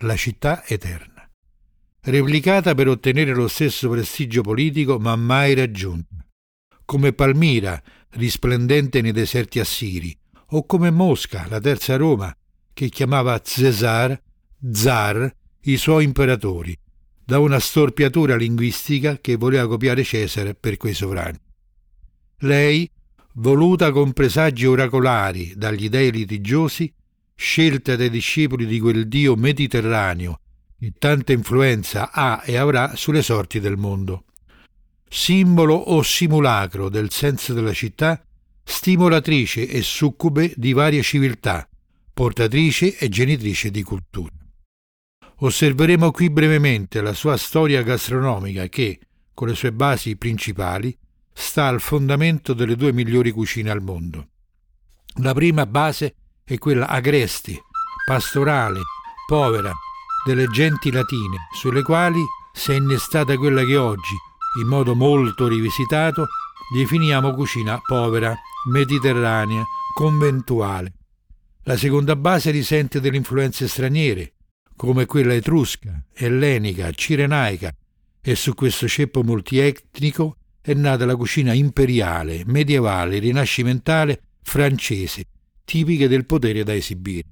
La 0.03 0.17
città 0.17 0.65
eterna. 0.67 1.29
Replicata 2.03 2.75
per 2.75 2.89
ottenere 2.89 3.35
lo 3.35 3.47
stesso 3.47 3.91
prestigio 3.91 4.41
politico 4.41 4.99
ma 4.99 5.15
mai 5.17 5.55
raggiunta. 5.55 6.17
Come 6.91 7.13
Palmira, 7.13 7.81
risplendente 8.15 9.01
nei 9.01 9.13
deserti 9.13 9.61
assiri, 9.61 10.13
o 10.49 10.67
come 10.67 10.91
Mosca, 10.91 11.47
la 11.49 11.61
terza 11.61 11.95
Roma, 11.95 12.37
che 12.75 12.89
chiamava 12.89 13.41
Cesar, 13.41 14.21
Zar, 14.73 15.33
i 15.61 15.77
suoi 15.77 16.03
imperatori, 16.03 16.77
da 17.25 17.39
una 17.39 17.61
storpiatura 17.61 18.35
linguistica 18.35 19.19
che 19.21 19.37
voleva 19.37 19.69
copiare 19.69 20.03
Cesare 20.03 20.57
per 20.57 20.79
quei 20.79 20.93
sovrani. 20.93 21.39
Lei, 22.39 22.91
voluta 23.35 23.93
con 23.93 24.13
presagi 24.13 24.67
oracolari 24.67 25.53
dagli 25.55 25.89
dei 25.89 26.11
litigiosi, 26.11 26.93
scelta 27.37 27.95
dai 27.95 28.11
discepoli 28.11 28.67
di 28.67 28.81
quel 28.81 29.07
dio 29.07 29.37
mediterraneo 29.37 30.41
che 30.77 30.93
tanta 30.99 31.31
influenza 31.31 32.11
ha 32.11 32.43
e 32.45 32.57
avrà 32.57 32.97
sulle 32.97 33.23
sorti 33.23 33.61
del 33.61 33.77
mondo. 33.77 34.25
Simbolo 35.13 35.75
o 35.75 36.03
simulacro 36.03 36.89
del 36.89 37.11
senso 37.11 37.53
della 37.53 37.73
città, 37.73 38.25
stimolatrice 38.63 39.67
e 39.69 39.83
succube 39.83 40.53
di 40.55 40.73
varie 40.73 41.03
civiltà, 41.03 41.69
portatrice 42.15 42.97
e 42.97 43.09
genitrice 43.09 43.73
di 43.73 43.83
cultura. 43.83 44.33
Osserveremo 45.39 46.13
qui 46.13 46.31
brevemente 46.31 47.01
la 47.01 47.13
sua 47.13 47.37
storia 47.37 47.83
gastronomica 47.83 48.69
che, 48.69 49.01
con 49.35 49.49
le 49.49 49.57
sue 49.57 49.73
basi 49.73 50.17
principali, 50.17 50.97
sta 51.33 51.67
al 51.67 51.81
fondamento 51.81 52.55
delle 52.55 52.77
due 52.77 52.93
migliori 52.93 53.33
cucine 53.33 53.71
al 53.71 53.83
mondo. 53.83 54.29
La 55.23 55.35
prima 55.35 55.67
base 55.67 56.15
è 56.45 56.57
quella 56.59 56.87
agresti, 56.87 57.61
pastorale, 58.07 58.81
povera, 59.27 59.73
delle 60.25 60.47
genti 60.47 60.93
latine, 60.93 61.49
sulle 61.53 61.83
quali 61.83 62.23
si 62.53 62.71
è 62.71 62.77
innestata 62.77 63.37
quella 63.37 63.65
che 63.65 63.77
oggi, 63.77 64.15
in 64.59 64.67
modo 64.67 64.95
molto 64.95 65.47
rivisitato, 65.47 66.29
definiamo 66.75 67.35
cucina 67.35 67.79
povera, 67.85 68.37
mediterranea, 68.69 69.65
conventuale. 69.95 70.93
La 71.65 71.77
seconda 71.77 72.17
base 72.17 72.51
risente 72.51 73.01
delle 73.01 73.17
influenze 73.17 73.69
straniere, 73.69 74.33
come 74.77 75.07
quella 75.07 75.35
etrusca, 75.35 76.05
ellenica, 76.15 76.91
cirenaica, 76.91 77.75
e 78.23 78.35
su 78.35 78.55
questo 78.55 78.89
ceppo 78.89 79.23
multietnico 79.23 80.37
è 80.61 80.75
nata 80.75 81.07
la 81.07 81.17
cucina 81.17 81.53
imperiale, 81.53 82.43
medievale, 82.47 83.19
rinascimentale, 83.19 84.21
francese, 84.43 85.25
tipiche 85.65 86.09
del 86.09 86.27
potere 86.27 86.65
da 86.65 86.75
esibire. 86.75 87.25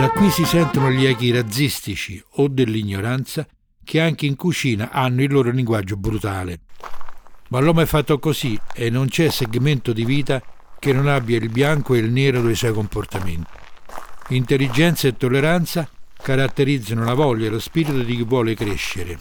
Da 0.00 0.08
qui 0.08 0.30
si 0.30 0.46
sentono 0.46 0.90
gli 0.90 1.04
echi 1.04 1.30
razzistici 1.30 2.24
o 2.36 2.48
dell'ignoranza 2.48 3.46
che 3.84 4.00
anche 4.00 4.24
in 4.24 4.34
cucina 4.34 4.88
hanno 4.90 5.22
il 5.22 5.30
loro 5.30 5.50
linguaggio 5.50 5.98
brutale. 5.98 6.60
Ma 7.48 7.60
l'uomo 7.60 7.82
è 7.82 7.84
fatto 7.84 8.18
così 8.18 8.58
e 8.72 8.88
non 8.88 9.08
c'è 9.08 9.28
segmento 9.28 9.92
di 9.92 10.06
vita 10.06 10.42
che 10.78 10.94
non 10.94 11.06
abbia 11.06 11.36
il 11.36 11.50
bianco 11.50 11.92
e 11.92 11.98
il 11.98 12.10
nero 12.10 12.40
dei 12.40 12.54
suoi 12.54 12.72
comportamenti. 12.72 13.50
Intelligenza 14.28 15.06
e 15.06 15.18
tolleranza 15.18 15.86
caratterizzano 16.16 17.04
la 17.04 17.12
voglia 17.12 17.48
e 17.48 17.50
lo 17.50 17.60
spirito 17.60 18.02
di 18.02 18.16
chi 18.16 18.24
vuole 18.24 18.54
crescere. 18.54 19.20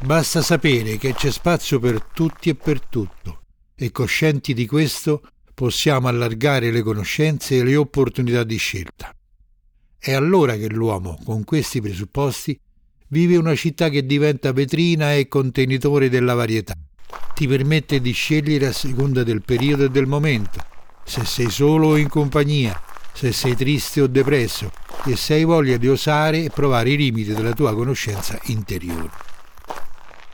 Basta 0.00 0.42
sapere 0.42 0.98
che 0.98 1.14
c'è 1.14 1.30
spazio 1.30 1.78
per 1.78 2.02
tutti 2.02 2.50
e 2.50 2.54
per 2.56 2.82
tutto 2.82 3.40
e 3.74 3.90
coscienti 3.90 4.52
di 4.52 4.66
questo 4.66 5.22
possiamo 5.54 6.08
allargare 6.08 6.70
le 6.70 6.82
conoscenze 6.82 7.56
e 7.56 7.64
le 7.64 7.76
opportunità 7.76 8.44
di 8.44 8.58
scelta. 8.58 9.14
È 10.02 10.14
allora 10.14 10.56
che 10.56 10.70
l'uomo, 10.70 11.18
con 11.26 11.44
questi 11.44 11.82
presupposti, 11.82 12.58
vive 13.08 13.36
una 13.36 13.54
città 13.54 13.90
che 13.90 14.06
diventa 14.06 14.50
vetrina 14.50 15.12
e 15.12 15.28
contenitore 15.28 16.08
della 16.08 16.32
varietà. 16.32 16.74
Ti 17.34 17.46
permette 17.46 18.00
di 18.00 18.12
scegliere 18.12 18.68
a 18.68 18.72
seconda 18.72 19.22
del 19.24 19.42
periodo 19.42 19.84
e 19.84 19.90
del 19.90 20.06
momento, 20.06 20.58
se 21.04 21.26
sei 21.26 21.50
solo 21.50 21.88
o 21.88 21.96
in 21.98 22.08
compagnia, 22.08 22.80
se 23.12 23.30
sei 23.32 23.54
triste 23.54 24.00
o 24.00 24.06
depresso 24.06 24.72
e 25.04 25.16
se 25.16 25.34
hai 25.34 25.44
voglia 25.44 25.76
di 25.76 25.88
osare 25.88 26.44
e 26.44 26.48
provare 26.50 26.92
i 26.92 26.96
limiti 26.96 27.34
della 27.34 27.52
tua 27.52 27.74
conoscenza 27.74 28.40
interiore. 28.44 29.10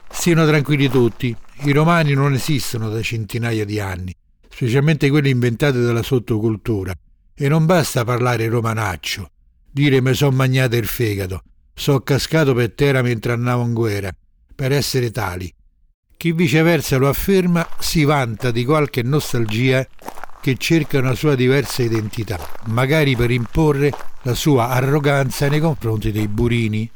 Stiano 0.08 0.46
tranquilli 0.46 0.88
tutti, 0.88 1.36
i 1.62 1.72
romani 1.72 2.12
non 2.12 2.34
esistono 2.34 2.88
da 2.88 3.02
centinaia 3.02 3.64
di 3.64 3.80
anni, 3.80 4.14
specialmente 4.48 5.10
quelli 5.10 5.30
inventati 5.30 5.80
dalla 5.80 6.04
sottocultura, 6.04 6.94
e 7.34 7.48
non 7.48 7.66
basta 7.66 8.04
parlare 8.04 8.48
romanaccio, 8.48 9.30
dire 9.76 10.00
mi 10.00 10.14
son 10.14 10.34
magnato 10.34 10.74
il 10.76 10.86
fegato, 10.86 11.42
so 11.74 12.00
cascato 12.00 12.54
per 12.54 12.72
terra 12.72 13.02
mentre 13.02 13.32
andavo 13.32 13.62
in 13.62 13.74
guerra, 13.74 14.10
per 14.54 14.72
essere 14.72 15.10
tali. 15.10 15.52
Chi 16.16 16.32
viceversa 16.32 16.96
lo 16.96 17.10
afferma 17.10 17.68
si 17.78 18.04
vanta 18.04 18.50
di 18.50 18.64
qualche 18.64 19.02
nostalgia 19.02 19.86
che 20.40 20.56
cerca 20.56 20.98
una 20.98 21.14
sua 21.14 21.34
diversa 21.34 21.82
identità, 21.82 22.38
magari 22.68 23.14
per 23.16 23.30
imporre 23.30 23.92
la 24.22 24.32
sua 24.32 24.70
arroganza 24.70 25.46
nei 25.50 25.60
confronti 25.60 26.10
dei 26.10 26.26
burini. 26.26 26.90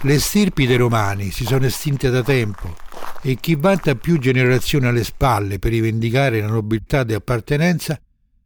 Le 0.00 0.18
stirpi 0.18 0.66
dei 0.66 0.78
romani 0.78 1.30
si 1.30 1.44
sono 1.44 1.66
estinte 1.66 2.08
da 2.08 2.22
tempo 2.22 2.74
e 3.20 3.34
chi 3.34 3.56
vanta 3.56 3.94
più 3.94 4.18
generazioni 4.18 4.86
alle 4.86 5.04
spalle 5.04 5.58
per 5.58 5.72
rivendicare 5.72 6.40
la 6.40 6.46
nobiltà 6.46 7.04
di 7.04 7.12
appartenenza 7.12 8.00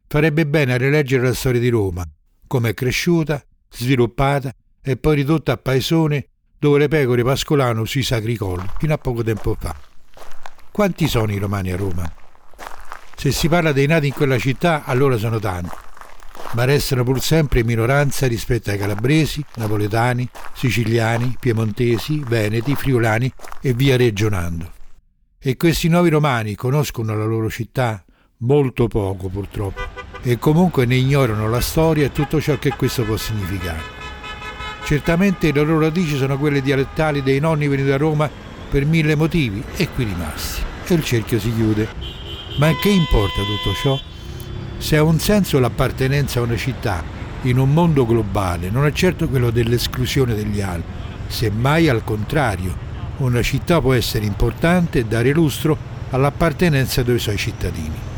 farebbe 0.07 0.45
bene 0.45 0.73
a 0.73 0.77
rileggere 0.77 1.23
la 1.23 1.33
storia 1.33 1.61
di 1.61 1.69
Roma, 1.69 2.05
come 2.49 2.69
è 2.69 2.73
cresciuta, 2.73 3.41
sviluppata 3.69 4.51
e 4.81 4.97
poi 4.97 5.17
ridotta 5.17 5.51
a 5.51 5.57
paesone 5.57 6.29
dove 6.57 6.79
le 6.79 6.87
pecore 6.87 7.23
pascolavano 7.23 7.85
sui 7.85 8.01
sacri 8.01 8.35
colli 8.35 8.65
fino 8.79 8.93
a 8.95 8.97
poco 8.97 9.21
tempo 9.23 9.55
fa. 9.57 9.75
Quanti 10.71 11.07
sono 11.07 11.31
i 11.31 11.37
romani 11.37 11.71
a 11.71 11.77
Roma? 11.77 12.11
Se 13.15 13.31
si 13.31 13.47
parla 13.47 13.71
dei 13.71 13.85
nati 13.85 14.07
in 14.07 14.13
quella 14.13 14.39
città, 14.39 14.83
allora 14.85 15.15
sono 15.17 15.37
tanti, 15.39 15.75
ma 16.53 16.63
restano 16.63 17.03
pur 17.03 17.21
sempre 17.21 17.59
in 17.59 17.67
minoranza 17.67 18.25
rispetto 18.25 18.71
ai 18.71 18.79
calabresi, 18.79 19.45
napoletani, 19.55 20.27
siciliani, 20.55 21.37
piemontesi, 21.39 22.23
veneti, 22.25 22.73
friulani 22.75 23.31
e 23.61 23.73
via 23.73 23.95
regionando. 23.95 24.71
E 25.37 25.55
questi 25.55 25.87
nuovi 25.87 26.09
romani 26.09 26.55
conoscono 26.55 27.15
la 27.15 27.25
loro 27.25 27.49
città? 27.49 28.03
Molto 28.37 28.87
poco 28.87 29.27
purtroppo, 29.27 29.81
e 30.21 30.37
comunque 30.37 30.85
ne 30.85 30.95
ignorano 30.95 31.47
la 31.49 31.61
storia 31.61 32.05
e 32.05 32.11
tutto 32.11 32.41
ciò 32.41 32.57
che 32.57 32.73
questo 32.75 33.03
può 33.03 33.17
significare. 33.17 33.97
Certamente 34.83 35.51
le 35.51 35.63
loro 35.63 35.79
radici 35.79 36.17
sono 36.17 36.37
quelle 36.37 36.61
dialettali 36.61 37.21
dei 37.21 37.39
nonni 37.39 37.67
venuti 37.67 37.91
a 37.91 37.97
Roma 37.97 38.29
per 38.69 38.85
mille 38.85 39.15
motivi 39.15 39.63
e 39.75 39.87
qui 39.89 40.03
rimasti. 40.03 40.61
E 40.87 40.93
il 40.95 41.03
cerchio 41.03 41.39
si 41.39 41.53
chiude. 41.53 41.87
Ma 42.57 42.73
che 42.75 42.89
importa 42.89 43.41
tutto 43.43 43.75
ciò? 43.75 43.99
Se 44.77 44.97
ha 44.97 45.03
un 45.03 45.19
senso 45.19 45.59
l'appartenenza 45.59 46.39
a 46.39 46.43
una 46.43 46.57
città 46.57 47.03
in 47.43 47.57
un 47.57 47.71
mondo 47.71 48.05
globale, 48.05 48.69
non 48.69 48.85
è 48.85 48.91
certo 48.91 49.29
quello 49.29 49.51
dell'esclusione 49.51 50.33
degli 50.33 50.61
altri, 50.61 50.91
semmai 51.27 51.87
al 51.87 52.03
contrario. 52.03 52.87
Una 53.17 53.41
città 53.41 53.79
può 53.79 53.93
essere 53.93 54.25
importante 54.25 54.99
e 54.99 55.05
dare 55.05 55.31
lustro 55.31 55.77
all'appartenenza 56.09 57.03
dei 57.03 57.19
suoi 57.19 57.37
cittadini. 57.37 58.08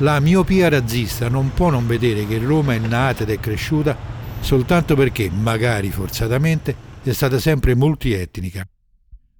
La 0.00 0.20
miopia 0.20 0.68
razzista 0.68 1.30
non 1.30 1.54
può 1.54 1.70
non 1.70 1.86
vedere 1.86 2.26
che 2.26 2.36
Roma 2.36 2.74
è 2.74 2.78
nata 2.78 3.22
ed 3.22 3.30
è 3.30 3.40
cresciuta 3.40 3.96
soltanto 4.40 4.94
perché, 4.94 5.30
magari 5.30 5.90
forzatamente, 5.90 6.76
è 7.02 7.12
stata 7.12 7.38
sempre 7.38 7.74
multietnica. 7.74 8.68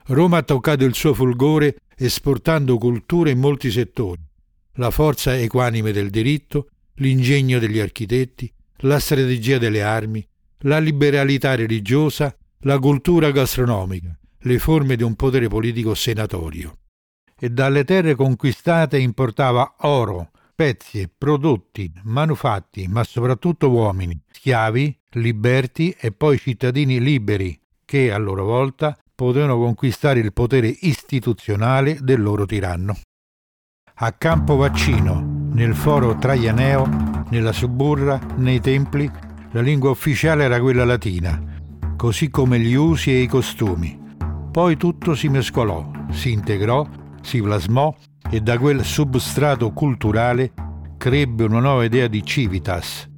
Roma 0.06 0.38
ha 0.38 0.42
toccato 0.42 0.84
il 0.84 0.94
suo 0.94 1.12
fulgore 1.12 1.76
esportando 1.94 2.78
culture 2.78 3.30
in 3.30 3.38
molti 3.38 3.70
settori, 3.70 4.22
la 4.76 4.90
forza 4.90 5.36
equanime 5.36 5.92
del 5.92 6.08
diritto, 6.08 6.68
l'ingegno 6.94 7.58
degli 7.58 7.78
architetti, 7.78 8.50
la 8.78 8.98
strategia 8.98 9.58
delle 9.58 9.82
armi, 9.82 10.26
la 10.60 10.78
liberalità 10.78 11.54
religiosa, 11.54 12.34
la 12.60 12.78
cultura 12.78 13.30
gastronomica, 13.30 14.18
le 14.38 14.58
forme 14.58 14.96
di 14.96 15.02
un 15.02 15.16
potere 15.16 15.48
politico 15.48 15.94
senatorio. 15.94 16.78
E 17.38 17.50
dalle 17.50 17.84
terre 17.84 18.14
conquistate 18.14 18.98
importava 18.98 19.74
oro, 19.80 20.30
spezie, 20.56 21.10
prodotti, 21.14 21.92
manufatti, 22.04 22.88
ma 22.88 23.04
soprattutto 23.04 23.68
uomini, 23.68 24.18
schiavi, 24.30 24.98
liberti 25.10 25.94
e 26.00 26.12
poi 26.12 26.38
cittadini 26.38 26.98
liberi, 26.98 27.60
che 27.84 28.10
a 28.10 28.16
loro 28.16 28.44
volta 28.44 28.96
potevano 29.14 29.58
conquistare 29.58 30.20
il 30.20 30.32
potere 30.32 30.74
istituzionale 30.80 31.98
del 32.00 32.22
loro 32.22 32.46
tiranno. 32.46 32.96
A 33.96 34.12
Campo 34.12 34.56
Vaccino, 34.56 35.50
nel 35.52 35.74
foro 35.74 36.16
Traianeo, 36.16 37.24
nella 37.28 37.52
Suburra, 37.52 38.18
nei 38.36 38.60
templi, 38.60 39.10
la 39.50 39.60
lingua 39.60 39.90
ufficiale 39.90 40.44
era 40.44 40.58
quella 40.58 40.86
latina, 40.86 41.38
così 41.98 42.30
come 42.30 42.58
gli 42.60 42.72
usi 42.72 43.10
e 43.10 43.20
i 43.20 43.26
costumi. 43.26 44.00
Poi 44.50 44.78
tutto 44.78 45.14
si 45.14 45.28
mescolò, 45.28 45.90
si 46.12 46.32
integrò, 46.32 46.88
si 47.20 47.42
plasmò 47.42 47.94
e 48.30 48.40
da 48.40 48.58
quel 48.58 48.84
substrato 48.84 49.70
culturale 49.70 50.52
crebbe 50.96 51.44
una 51.44 51.60
nuova 51.60 51.84
idea 51.84 52.08
di 52.08 52.24
civitas. 52.24 53.08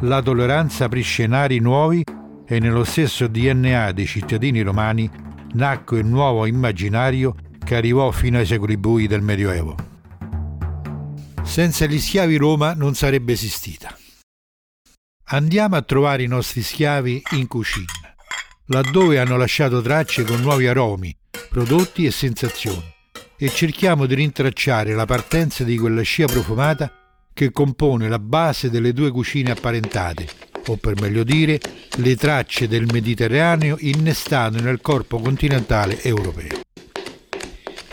La 0.00 0.20
tolleranza 0.20 0.86
aprì 0.86 1.02
scenari 1.02 1.58
nuovi 1.58 2.04
e 2.46 2.58
nello 2.58 2.84
stesso 2.84 3.26
DNA 3.28 3.92
dei 3.92 4.06
cittadini 4.06 4.62
romani 4.62 5.08
nacque 5.52 6.00
un 6.00 6.10
nuovo 6.10 6.46
immaginario 6.46 7.34
che 7.64 7.76
arrivò 7.76 8.10
fino 8.10 8.38
ai 8.38 8.46
secoli 8.46 8.76
bui 8.76 9.06
del 9.06 9.22
Medioevo. 9.22 9.74
Senza 11.42 11.86
gli 11.86 11.98
schiavi 11.98 12.36
Roma 12.36 12.74
non 12.74 12.94
sarebbe 12.94 13.32
esistita. 13.32 13.96
Andiamo 15.28 15.76
a 15.76 15.82
trovare 15.82 16.22
i 16.22 16.28
nostri 16.28 16.62
schiavi 16.62 17.22
in 17.32 17.46
cucina, 17.46 17.86
laddove 18.66 19.18
hanno 19.18 19.36
lasciato 19.36 19.80
tracce 19.80 20.24
con 20.24 20.40
nuovi 20.40 20.66
aromi, 20.66 21.16
prodotti 21.48 22.04
e 22.04 22.10
sensazioni 22.10 22.94
e 23.38 23.48
cerchiamo 23.48 24.06
di 24.06 24.14
rintracciare 24.14 24.94
la 24.94 25.04
partenza 25.04 25.64
di 25.64 25.76
quella 25.76 26.02
scia 26.02 26.26
profumata 26.26 26.90
che 27.32 27.50
compone 27.50 28.08
la 28.08 28.18
base 28.18 28.70
delle 28.70 28.94
due 28.94 29.10
cucine 29.10 29.50
apparentate, 29.50 30.26
o 30.68 30.76
per 30.76 30.98
meglio 31.00 31.22
dire, 31.22 31.60
le 31.96 32.16
tracce 32.16 32.66
del 32.66 32.86
Mediterraneo 32.90 33.76
innestate 33.80 34.60
nel 34.60 34.80
corpo 34.80 35.18
continentale 35.20 36.02
europeo. 36.02 36.60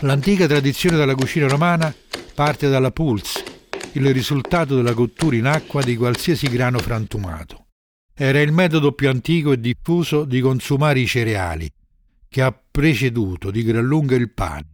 L'antica 0.00 0.46
tradizione 0.46 0.96
della 0.96 1.14
cucina 1.14 1.46
romana 1.46 1.94
parte 2.34 2.68
dalla 2.68 2.90
pulse, 2.90 3.44
il 3.92 4.12
risultato 4.12 4.76
della 4.76 4.94
cottura 4.94 5.36
in 5.36 5.46
acqua 5.46 5.82
di 5.82 5.94
qualsiasi 5.96 6.48
grano 6.48 6.78
frantumato. 6.78 7.66
Era 8.14 8.40
il 8.40 8.52
metodo 8.52 8.92
più 8.92 9.08
antico 9.08 9.52
e 9.52 9.60
diffuso 9.60 10.24
di 10.24 10.40
consumare 10.40 11.00
i 11.00 11.06
cereali, 11.06 11.70
che 12.28 12.42
ha 12.42 12.52
preceduto 12.70 13.50
di 13.50 13.62
gran 13.62 13.84
lunga 13.84 14.16
il 14.16 14.30
pane. 14.30 14.73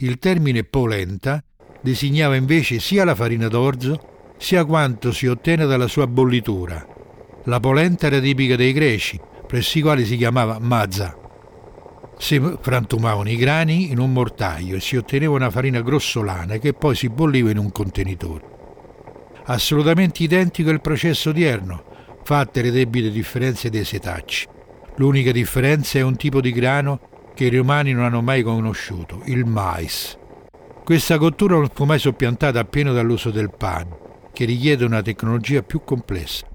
Il 0.00 0.18
termine 0.18 0.62
polenta 0.62 1.42
designava 1.80 2.36
invece 2.36 2.78
sia 2.78 3.04
la 3.04 3.16
farina 3.16 3.48
d'orzo 3.48 4.34
sia 4.36 4.64
quanto 4.64 5.10
si 5.10 5.26
ottiene 5.26 5.66
dalla 5.66 5.88
sua 5.88 6.06
bollitura. 6.06 6.86
La 7.46 7.58
polenta 7.58 8.06
era 8.06 8.20
tipica 8.20 8.54
dei 8.54 8.72
greci, 8.72 9.20
presso 9.44 9.76
i 9.76 9.80
quali 9.80 10.04
si 10.04 10.16
chiamava 10.16 10.60
mazza. 10.60 11.18
Si 12.16 12.40
frantumavano 12.60 13.28
i 13.28 13.34
grani 13.34 13.90
in 13.90 13.98
un 13.98 14.12
mortaio 14.12 14.76
e 14.76 14.80
si 14.80 14.96
otteneva 14.96 15.34
una 15.34 15.50
farina 15.50 15.80
grossolana 15.80 16.58
che 16.58 16.74
poi 16.74 16.94
si 16.94 17.08
bolliva 17.08 17.50
in 17.50 17.58
un 17.58 17.72
contenitore. 17.72 18.44
Assolutamente 19.46 20.22
identico 20.22 20.70
al 20.70 20.80
processo 20.80 21.30
odierno, 21.30 21.82
fatte 22.22 22.62
le 22.62 22.70
debite 22.70 23.10
differenze 23.10 23.68
dei 23.68 23.84
setacci. 23.84 24.46
L'unica 24.98 25.32
differenza 25.32 25.98
è 25.98 26.02
un 26.02 26.14
tipo 26.14 26.40
di 26.40 26.52
grano 26.52 27.00
che 27.38 27.44
i 27.44 27.56
romani 27.56 27.92
non 27.92 28.02
hanno 28.02 28.20
mai 28.20 28.42
conosciuto, 28.42 29.22
il 29.26 29.44
mais. 29.44 30.18
Questa 30.82 31.18
cottura 31.18 31.54
non 31.54 31.68
fu 31.72 31.84
mai 31.84 32.00
soppiantata 32.00 32.58
appieno 32.58 32.92
dall'uso 32.92 33.30
del 33.30 33.52
pane, 33.56 33.96
che 34.32 34.44
richiede 34.44 34.84
una 34.84 35.02
tecnologia 35.02 35.62
più 35.62 35.82
complessa. 35.84 36.48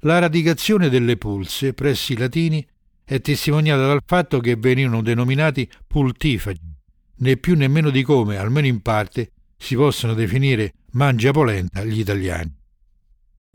La 0.00 0.18
radicazione 0.18 0.88
delle 0.88 1.16
pulse 1.16 1.74
presso 1.74 2.12
i 2.12 2.16
latini 2.16 2.66
è 3.04 3.20
testimoniata 3.20 3.86
dal 3.86 4.02
fatto 4.04 4.40
che 4.40 4.56
venivano 4.56 5.00
denominati 5.00 5.70
pultifagi, 5.86 6.74
né 7.18 7.36
più 7.36 7.54
né 7.54 7.68
meno 7.68 7.90
di 7.90 8.02
come, 8.02 8.36
almeno 8.36 8.66
in 8.66 8.82
parte, 8.82 9.30
si 9.56 9.76
possono 9.76 10.14
definire 10.14 10.72
mangia 10.94 11.30
polenta 11.30 11.84
gli 11.84 12.00
italiani. 12.00 12.52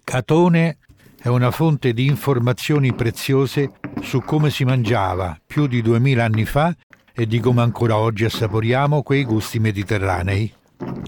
Catone 0.06 0.78
è 1.22 1.28
una 1.28 1.52
fonte 1.52 1.92
di 1.92 2.06
informazioni 2.06 2.94
preziose 2.94 3.74
su 4.02 4.22
come 4.22 4.50
si 4.50 4.64
mangiava 4.64 5.40
più 5.46 5.68
di 5.68 5.82
duemila 5.82 6.26
anni 6.26 6.46
fa 6.46 6.76
e 7.14 7.28
di 7.28 7.40
come 7.40 7.62
ancora 7.62 7.98
oggi 7.98 8.26
assaporiamo 8.26 9.04
quei 9.04 9.24
gusti 9.24 9.60
mediterranei. 9.60 10.52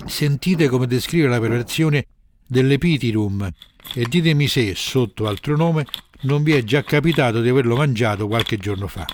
Sentite 0.05 0.67
come 0.67 0.87
descrive 0.87 1.27
la 1.27 1.39
preparazione 1.39 2.05
dell'epitirum 2.45 3.49
e 3.93 4.05
ditemi 4.07 4.47
se, 4.47 4.73
sotto 4.75 5.27
altro 5.27 5.55
nome, 5.55 5.85
non 6.21 6.43
vi 6.43 6.53
è 6.53 6.63
già 6.63 6.83
capitato 6.83 7.41
di 7.41 7.49
averlo 7.49 7.75
mangiato 7.75 8.27
qualche 8.27 8.57
giorno 8.57 8.87
fa. 8.87 9.05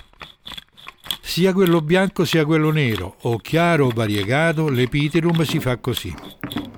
Sia 1.20 1.52
quello 1.52 1.80
bianco 1.80 2.24
sia 2.24 2.44
quello 2.44 2.70
nero, 2.70 3.16
o 3.22 3.38
chiaro 3.38 3.86
o 3.86 3.90
variegato, 3.94 4.68
l'epitirum 4.68 5.42
si 5.42 5.60
fa 5.60 5.76
così. 5.76 6.12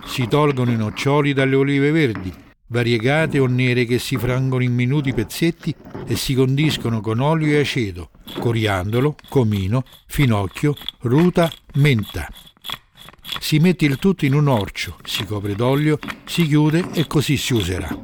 Si 0.04 0.28
tolgono 0.28 0.70
i 0.70 0.76
noccioli 0.76 1.32
dalle 1.32 1.54
olive 1.54 1.90
verdi, 1.90 2.32
variegate 2.70 3.38
o 3.38 3.46
nere 3.46 3.84
che 3.84 3.98
si 3.98 4.16
frangono 4.16 4.62
in 4.62 4.74
minuti 4.74 5.12
pezzetti 5.12 5.74
e 6.06 6.16
si 6.16 6.34
condiscono 6.34 7.00
con 7.00 7.20
olio 7.20 7.56
e 7.56 7.60
aceto, 7.60 8.10
coriandolo, 8.38 9.16
comino, 9.28 9.84
finocchio, 10.06 10.74
ruta, 11.00 11.50
menta. 11.74 12.28
Si 13.40 13.58
mette 13.58 13.84
il 13.84 13.98
tutto 13.98 14.24
in 14.24 14.34
un 14.34 14.48
orcio, 14.48 14.96
si 15.04 15.24
copre 15.24 15.54
d'olio, 15.54 15.98
si 16.24 16.46
chiude 16.46 16.90
e 16.92 17.06
così 17.06 17.36
si 17.36 17.54
userà. 17.54 17.96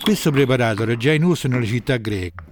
Questo 0.00 0.30
preparato 0.30 0.82
era 0.82 0.96
già 0.96 1.12
in 1.12 1.24
uso 1.24 1.48
nelle 1.48 1.66
città 1.66 1.96
greche. 1.96 2.44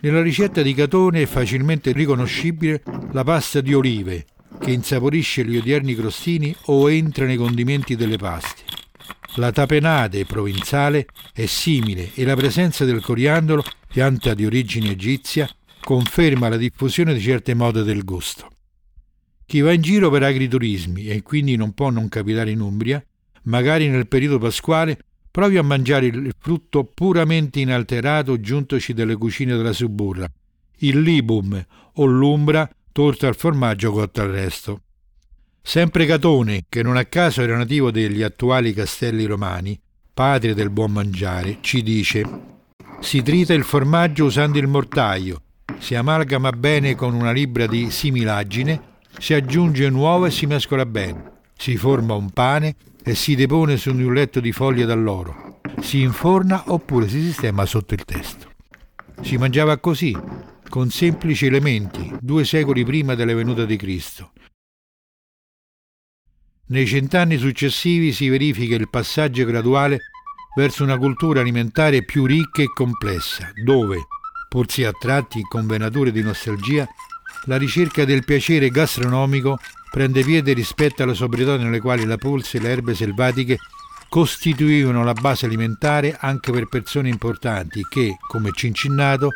Nella 0.00 0.20
ricetta 0.20 0.62
di 0.62 0.74
Catone 0.74 1.22
è 1.22 1.26
facilmente 1.26 1.92
riconoscibile 1.92 2.82
la 3.12 3.22
pasta 3.22 3.60
di 3.60 3.72
olive, 3.72 4.26
che 4.60 4.72
insaporisce 4.72 5.44
gli 5.44 5.56
odierni 5.56 5.94
crostini 5.94 6.54
o 6.66 6.90
entra 6.90 7.24
nei 7.24 7.36
condimenti 7.36 7.94
delle 7.96 8.16
paste. 8.16 8.61
La 9.36 9.50
tapenade 9.50 10.26
provenzale 10.26 11.06
è 11.32 11.46
simile 11.46 12.10
e 12.14 12.24
la 12.24 12.36
presenza 12.36 12.84
del 12.84 13.00
coriandolo, 13.00 13.64
pianta 13.88 14.34
di 14.34 14.44
origine 14.44 14.90
egizia, 14.90 15.48
conferma 15.80 16.50
la 16.50 16.58
diffusione 16.58 17.14
di 17.14 17.20
certe 17.20 17.54
mode 17.54 17.82
del 17.82 18.04
gusto. 18.04 18.50
Chi 19.46 19.60
va 19.60 19.72
in 19.72 19.80
giro 19.80 20.10
per 20.10 20.24
agriturismi 20.24 21.06
e 21.06 21.22
quindi 21.22 21.56
non 21.56 21.72
può 21.72 21.88
non 21.88 22.10
capitare 22.10 22.50
in 22.50 22.60
Umbria, 22.60 23.02
magari 23.44 23.88
nel 23.88 24.06
periodo 24.06 24.38
pasquale, 24.38 24.98
provi 25.30 25.56
a 25.56 25.62
mangiare 25.62 26.06
il 26.06 26.34
frutto 26.38 26.84
puramente 26.84 27.60
inalterato 27.60 28.38
giuntoci 28.38 28.92
dalle 28.92 29.16
cucine 29.16 29.56
della 29.56 29.72
Suburra, 29.72 30.30
il 30.80 31.00
libum 31.00 31.66
o 31.94 32.04
l'umbra 32.04 32.68
torta 32.92 33.28
al 33.28 33.36
formaggio 33.36 33.92
cotto 33.92 34.20
al 34.20 34.28
resto. 34.28 34.82
Sempre 35.64 36.06
Catone, 36.06 36.64
che 36.68 36.82
non 36.82 36.96
a 36.96 37.04
caso 37.04 37.40
era 37.40 37.56
nativo 37.56 37.90
degli 37.90 38.22
attuali 38.22 38.74
castelli 38.74 39.24
romani, 39.24 39.78
padre 40.12 40.54
del 40.54 40.70
buon 40.70 40.92
mangiare, 40.92 41.58
ci 41.60 41.82
dice 41.82 42.50
si 43.02 43.20
trita 43.20 43.52
il 43.52 43.64
formaggio 43.64 44.24
usando 44.24 44.58
il 44.58 44.68
mortaio, 44.68 45.42
si 45.78 45.94
amalgama 45.96 46.50
bene 46.50 46.94
con 46.94 47.14
una 47.14 47.32
libra 47.32 47.66
di 47.66 47.90
similagine, 47.90 48.80
si 49.18 49.34
aggiunge 49.34 49.86
un 49.86 49.94
uovo 49.94 50.26
e 50.26 50.30
si 50.30 50.46
mescola 50.46 50.86
bene, 50.86 51.40
si 51.56 51.76
forma 51.76 52.14
un 52.14 52.30
pane 52.30 52.76
e 53.02 53.14
si 53.14 53.34
depone 53.34 53.76
su 53.76 53.90
un 53.90 54.12
letto 54.12 54.38
di 54.38 54.52
foglie 54.52 54.84
d'alloro, 54.84 55.60
si 55.80 56.00
inforna 56.00 56.62
oppure 56.66 57.08
si 57.08 57.20
sistema 57.20 57.66
sotto 57.66 57.94
il 57.94 58.04
testo. 58.04 58.50
Si 59.20 59.36
mangiava 59.36 59.78
così, 59.78 60.16
con 60.68 60.88
semplici 60.90 61.46
elementi, 61.46 62.14
due 62.20 62.44
secoli 62.44 62.84
prima 62.84 63.14
della 63.14 63.34
venuta 63.34 63.64
di 63.64 63.76
Cristo. 63.76 64.30
Nei 66.72 66.86
cent'anni 66.86 67.36
successivi 67.36 68.14
si 68.14 68.30
verifica 68.30 68.74
il 68.76 68.88
passaggio 68.88 69.44
graduale 69.44 70.04
verso 70.56 70.82
una 70.82 70.96
cultura 70.96 71.40
alimentare 71.40 72.02
più 72.02 72.24
ricca 72.24 72.62
e 72.62 72.72
complessa, 72.72 73.52
dove, 73.62 74.06
pur 74.48 74.70
si 74.70 74.82
attratti 74.82 75.42
con 75.42 75.66
venature 75.66 76.10
di 76.10 76.22
nostalgia, 76.22 76.88
la 77.44 77.58
ricerca 77.58 78.06
del 78.06 78.24
piacere 78.24 78.70
gastronomico 78.70 79.58
prende 79.90 80.24
piede 80.24 80.54
rispetto 80.54 81.02
alle 81.02 81.12
sobrietà 81.12 81.58
nelle 81.58 81.78
quali 81.78 82.06
la 82.06 82.16
polsa 82.16 82.56
e 82.56 82.62
le 82.62 82.70
erbe 82.70 82.94
selvatiche 82.94 83.58
costituivano 84.08 85.04
la 85.04 85.12
base 85.12 85.44
alimentare 85.44 86.16
anche 86.18 86.52
per 86.52 86.68
persone 86.68 87.10
importanti 87.10 87.82
che, 87.86 88.16
come 88.26 88.50
Cincinnato, 88.50 89.28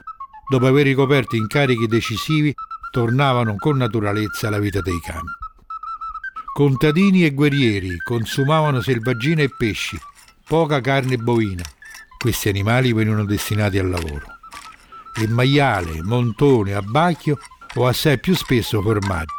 dopo 0.49 0.66
aver 0.66 0.87
ricoperto 0.87 1.37
incarichi 1.37 1.87
decisivi, 1.87 2.55
tornavano 2.90 3.57
con 3.59 3.77
naturalezza 3.77 4.49
alla 4.49 4.59
vita 4.59 4.81
dei 4.81 4.99
campi. 5.01 5.45
Contadini 6.57 7.23
e 7.23 7.35
guerrieri 7.35 7.99
consumavano 7.99 8.81
selvaggina 8.81 9.42
e 9.42 9.51
pesci, 9.55 9.99
poca 10.49 10.81
carne 10.81 11.19
bovina. 11.19 11.62
Questi 12.16 12.49
animali 12.49 12.95
venivano 12.95 13.27
destinati 13.27 13.79
al 13.79 13.90
lavoro. 13.90 14.25
E 15.21 15.29
maiale, 15.29 16.03
montone, 16.03 16.73
abbacchio 16.73 17.37
o 17.75 17.87
assai 17.87 18.19
più 18.19 18.35
spesso 18.35 18.81
formaggio, 18.81 19.35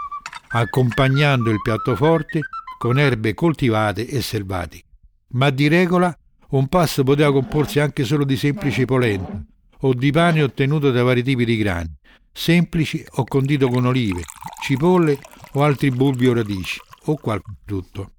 accompagnando 0.49 1.49
il 1.49 1.59
piatto 1.59 1.95
forte 1.95 2.41
con 2.77 2.99
erbe 2.99 3.33
coltivate 3.33 4.07
e 4.07 4.21
selvatiche. 4.21 4.85
Ma 5.29 5.49
di 5.49 5.67
regola 5.67 6.15
un 6.49 6.67
pasto 6.67 7.03
poteva 7.03 7.31
comporsi 7.31 7.79
anche 7.79 8.03
solo 8.03 8.25
di 8.25 8.37
semplice 8.37 8.85
polenta 8.85 9.43
o 9.79 9.93
di 9.95 10.11
pane 10.11 10.43
ottenuto 10.43 10.91
da 10.91 11.01
vari 11.01 11.23
tipi 11.23 11.45
di 11.45 11.57
grani, 11.57 11.91
semplici 12.31 13.03
o 13.13 13.23
condito 13.23 13.69
con 13.69 13.87
olive, 13.87 14.21
cipolle 14.61 15.17
o 15.53 15.63
altri 15.63 15.89
bulbi 15.89 16.27
o 16.27 16.33
radici, 16.33 16.79
o 17.07 17.15
qualche 17.15 17.51
frutto. 17.65 18.11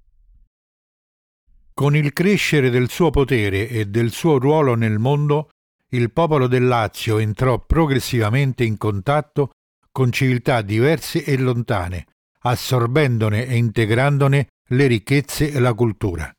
Con 1.73 1.95
il 1.95 2.11
crescere 2.11 2.69
del 2.69 2.89
suo 2.89 3.09
potere 3.09 3.69
e 3.69 3.85
del 3.85 4.11
suo 4.11 4.37
ruolo 4.37 4.75
nel 4.75 4.99
mondo, 4.99 5.49
il 5.91 6.11
popolo 6.11 6.47
del 6.47 6.67
Lazio 6.67 7.17
entrò 7.17 7.65
progressivamente 7.65 8.63
in 8.63 8.77
contatto 8.77 9.51
con 9.91 10.11
civiltà 10.11 10.61
diverse 10.61 11.23
e 11.23 11.37
lontane, 11.37 12.05
assorbendone 12.41 13.45
e 13.45 13.55
integrandone 13.55 14.47
le 14.71 14.87
ricchezze 14.87 15.51
e 15.51 15.59
la 15.59 15.73
cultura, 15.73 16.31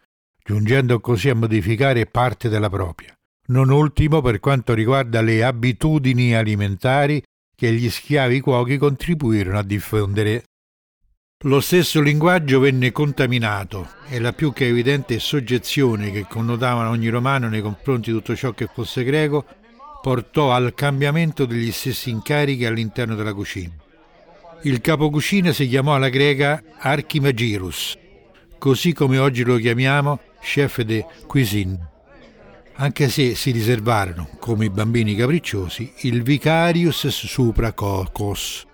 giungendo 0.45 1.01
così 1.01 1.31
a 1.31 1.35
modificare 1.35 2.07
parte 2.07 2.49
della 2.49 2.69
propria. 2.69 3.15
Non 3.49 3.71
ultimo 3.71 4.21
per 4.21 4.39
quanto 4.39 4.75
riguarda 4.75 5.21
le 5.21 5.43
abitudini 5.43 6.35
alimentari 6.35 7.21
che 7.57 7.73
gli 7.73 7.91
schiavi 7.91 8.41
cuochi 8.41 8.77
contribuirono 8.77 9.59
a 9.59 9.65
diffondere 9.65 10.45
lo 11.45 11.61
stesso 11.61 12.03
linguaggio 12.03 12.61
venne 12.61 12.93
contaminato. 12.93 13.89
E 14.09 14.19
la 14.19 14.35
più 14.35 14.53
che 14.53 14.67
evidente 14.67 15.19
soggezione 15.19 16.11
che 16.11 16.27
connotava 16.29 16.91
ogni 16.91 17.09
romano 17.09 17.49
nei 17.49 17.63
confronti 17.63 18.11
di 18.11 18.17
tutto 18.17 18.37
ciò 18.37 18.53
che 18.53 18.69
fosse 18.71 19.05
greco 19.05 19.47
portò 20.03 20.53
al 20.53 20.75
cambiamento 20.75 21.47
degli 21.47 21.73
stessi 21.73 22.11
incarichi 22.11 22.67
all'interno 22.67 23.15
della 23.15 23.33
cucina. 23.33 23.73
Il 24.63 24.83
capocucina 24.83 25.53
si 25.53 25.67
chiamò 25.67 25.95
alla 25.95 26.11
greca 26.11 26.63
Archimagirus, 26.79 27.97
così 28.59 28.93
come 28.93 29.17
oggi 29.17 29.43
lo 29.43 29.57
chiamiamo 29.57 30.21
chef 30.43 30.83
de 30.83 31.07
cuisine, 31.27 31.89
anche 32.75 33.09
se 33.09 33.35
si 33.35 33.51
riservarono, 33.51 34.29
come 34.39 34.67
i 34.67 34.71
bambini 34.71 35.15
capricciosi, 35.15 35.91
il 36.01 36.23
vicarius 36.23 37.07
supra 37.09 37.73
cocos 37.73 38.69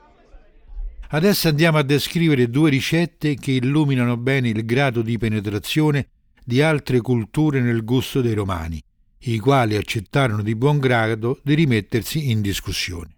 Adesso 1.09 1.49
andiamo 1.49 1.79
a 1.79 1.83
descrivere 1.83 2.51
due 2.51 2.71
ricette 2.71 3.37
che 3.37 3.53
illuminano 3.53 4.17
bene 4.17 4.49
il 4.49 4.65
grado 4.65 5.03
di 5.03 5.17
penetrazione 5.19 6.09
di 6.45 6.61
altre 6.63 7.01
culture 7.01 7.61
nel 7.61 7.85
gusto 7.85 8.21
dei 8.21 8.35
romani, 8.35 8.83
i 9.19 9.39
quali 9.39 9.77
accettarono 9.77 10.43
di 10.43 10.57
buon 10.57 10.79
grado 10.79 11.41
di 11.43 11.55
rimettersi 11.55 12.31
in 12.31 12.41
discussione. 12.41 13.15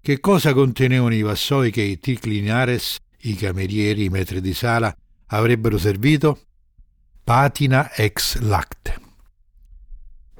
Che 0.00 0.20
cosa 0.20 0.52
contenevano 0.52 1.14
i 1.14 1.22
vassoi 1.22 1.70
che 1.70 1.82
i 1.82 1.98
triclinares, 1.98 2.98
i 3.22 3.34
camerieri, 3.34 4.04
i 4.04 4.08
metri 4.08 4.40
di 4.40 4.54
sala, 4.54 4.94
avrebbero 5.26 5.78
servito? 5.78 6.40
Patina 7.24 7.92
ex 7.92 8.38
lacte. 8.38 9.00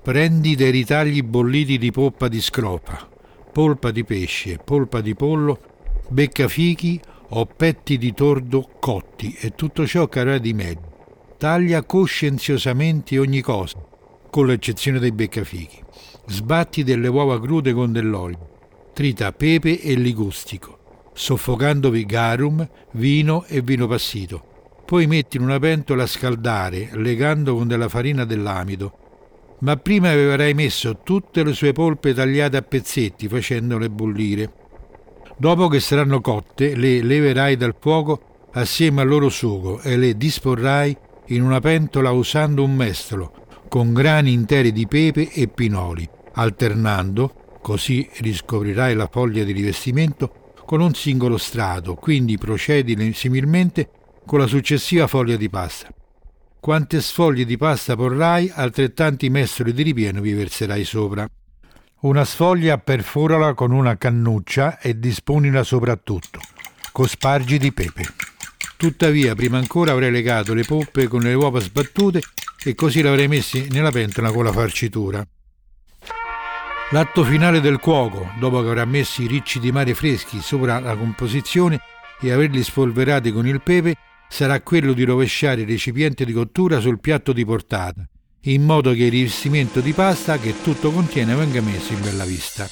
Prendi 0.03 0.55
dei 0.55 0.71
ritagli 0.71 1.23
bolliti 1.23 1.79
di 1.79 1.91
poppa 1.91 2.29
di 2.29 2.43
scropa, 2.43 3.09
polpa 3.51 3.91
di 3.91 4.05
pesce 4.05 4.59
polpa 4.59 5.01
di 5.01 5.15
pollo 5.15 5.74
beccafichi 6.15 7.01
o 7.31 7.45
petti 7.45 7.99
di 7.99 8.15
tordo 8.15 8.71
cotti 8.79 9.37
e 9.37 9.51
tutto 9.51 9.85
ciò 9.85 10.07
che 10.07 10.21
avrà 10.21 10.39
di 10.39 10.55
meglio. 10.55 10.93
Taglia 11.37 11.83
coscienziosamente 11.83 13.19
ogni 13.19 13.41
cosa, 13.41 13.85
con 14.31 14.47
l'eccezione 14.47 15.01
dei 15.01 15.11
beccafichi. 15.11 15.83
Sbatti 16.27 16.85
delle 16.85 17.09
uova 17.09 17.41
crude 17.41 17.73
con 17.73 17.91
dell'olio. 17.91 18.53
Trita 18.93 19.33
pepe 19.33 19.81
e 19.81 19.95
ligustico, 19.95 20.79
soffocandovi 21.13 22.07
garum, 22.07 22.67
vino 22.93 23.45
e 23.49 23.61
vino 23.61 23.89
passito. 23.89 24.53
Poi 24.87 25.09
metti 25.09 25.37
in 25.37 25.43
una 25.43 25.59
pentola 25.59 26.05
a 26.05 26.07
scaldare, 26.07 26.91
legando 26.93 27.57
con 27.57 27.67
della 27.67 27.89
farina 27.89 28.25
dell'amido. 28.25 28.99
Ma 29.61 29.77
prima 29.77 30.11
avrai 30.11 30.55
messo 30.55 31.01
tutte 31.03 31.43
le 31.43 31.55
sue 31.55 31.73
polpe 31.73 32.15
tagliate 32.15 32.57
a 32.57 32.63
pezzetti, 32.63 33.27
facendole 33.27 33.91
bollire 33.91 34.63
Dopo 35.37 35.69
che 35.69 35.81
saranno 35.81 36.21
cotte, 36.21 36.77
le 36.77 37.03
leverai 37.03 37.57
dal 37.57 37.75
fuoco 37.79 38.49
assieme 38.53 39.03
al 39.03 39.09
loro 39.09 39.29
sugo 39.29 39.81
e 39.81 39.97
le 39.97 40.17
disporrai 40.17 40.97
in 41.29 41.43
una 41.43 41.61
pentola 41.61 42.11
usando 42.11 42.63
un 42.63 42.75
mestolo 42.75 43.43
con 43.69 43.93
grani 43.93 44.33
interi 44.33 44.71
di 44.71 44.87
pepe 44.87 45.33
e 45.33 45.49
pinoli, 45.49 46.09
alternando, 46.35 47.59
così 47.61 48.09
riscoprirai 48.19 48.95
la 48.95 49.09
foglia 49.11 49.43
di 49.43 49.51
rivestimento 49.51 50.53
con 50.65 50.81
un 50.81 50.95
singolo 50.95 51.39
strato, 51.39 51.97
quindi 51.97 52.39
procedi 52.39 53.13
similmente 53.13 53.91
con 54.25 54.39
la 54.39 54.47
successiva 54.47 55.09
foglia 55.09 55.37
di 55.37 55.51
pasta. 55.51 55.89
Quante 56.61 57.01
sfoglie 57.01 57.45
di 57.45 57.57
pasta 57.57 57.97
porrai, 57.97 58.51
altrettanti 58.55 59.29
mestoli 59.29 59.73
di 59.73 59.83
ripieno 59.83 60.21
vi 60.21 60.33
verserai 60.35 60.85
sopra. 60.85 61.29
Una 62.05 62.27
sfoglia 62.27 62.77
perforala 62.77 63.55
con 63.55 63.71
una 63.71 63.97
cannuccia 63.97 64.79
e 64.79 64.99
disponila 64.99 65.63
soprattutto. 65.63 66.39
Cospargi 66.93 67.57
di 67.57 67.73
pepe. 67.73 68.05
Tuttavia, 68.77 69.35
prima 69.35 69.57
ancora 69.57 69.93
avrei 69.93 70.11
legato 70.11 70.53
le 70.53 70.65
poppe 70.65 71.09
con 71.09 71.23
le 71.23 71.33
uova 71.33 71.61
sbattute 71.61 72.21
e 72.63 72.75
così 72.75 73.01
le 73.01 73.09
avrei 73.09 73.27
messi 73.27 73.69
nella 73.71 73.91
pentola 73.91 74.31
con 74.33 74.45
la 74.45 74.53
farcitura. 74.53 75.27
L'atto 76.91 77.25
finale 77.25 77.63
del 77.63 77.79
cuoco, 77.79 78.33
dopo 78.39 78.61
che 78.61 78.69
avrà 78.69 78.85
messo 78.85 79.23
i 79.23 79.27
ricci 79.27 79.59
di 79.59 79.73
mare 79.73 79.95
freschi 79.95 80.43
sopra 80.43 80.81
la 80.81 80.97
composizione 80.97 81.81
e 82.21 82.31
averli 82.31 82.63
spolverati 82.63 83.33
con 83.33 83.47
il 83.47 83.63
pepe, 83.63 83.95
sarà 84.29 84.61
quello 84.61 84.93
di 84.93 85.05
rovesciare 85.05 85.63
il 85.63 85.69
recipiente 85.69 86.27
di 86.27 86.35
cottura 86.35 86.81
sul 86.81 87.01
piatto 87.01 87.33
di 87.33 87.47
portata 87.47 88.07
in 88.47 88.63
modo 88.63 88.93
che 88.93 89.05
il 89.05 89.11
rivestimento 89.11 89.81
di 89.81 89.93
pasta 89.93 90.39
che 90.39 90.61
tutto 90.63 90.91
contiene 90.91 91.35
venga 91.35 91.61
messo 91.61 91.93
in 91.93 92.01
bella 92.01 92.25
vista. 92.25 92.69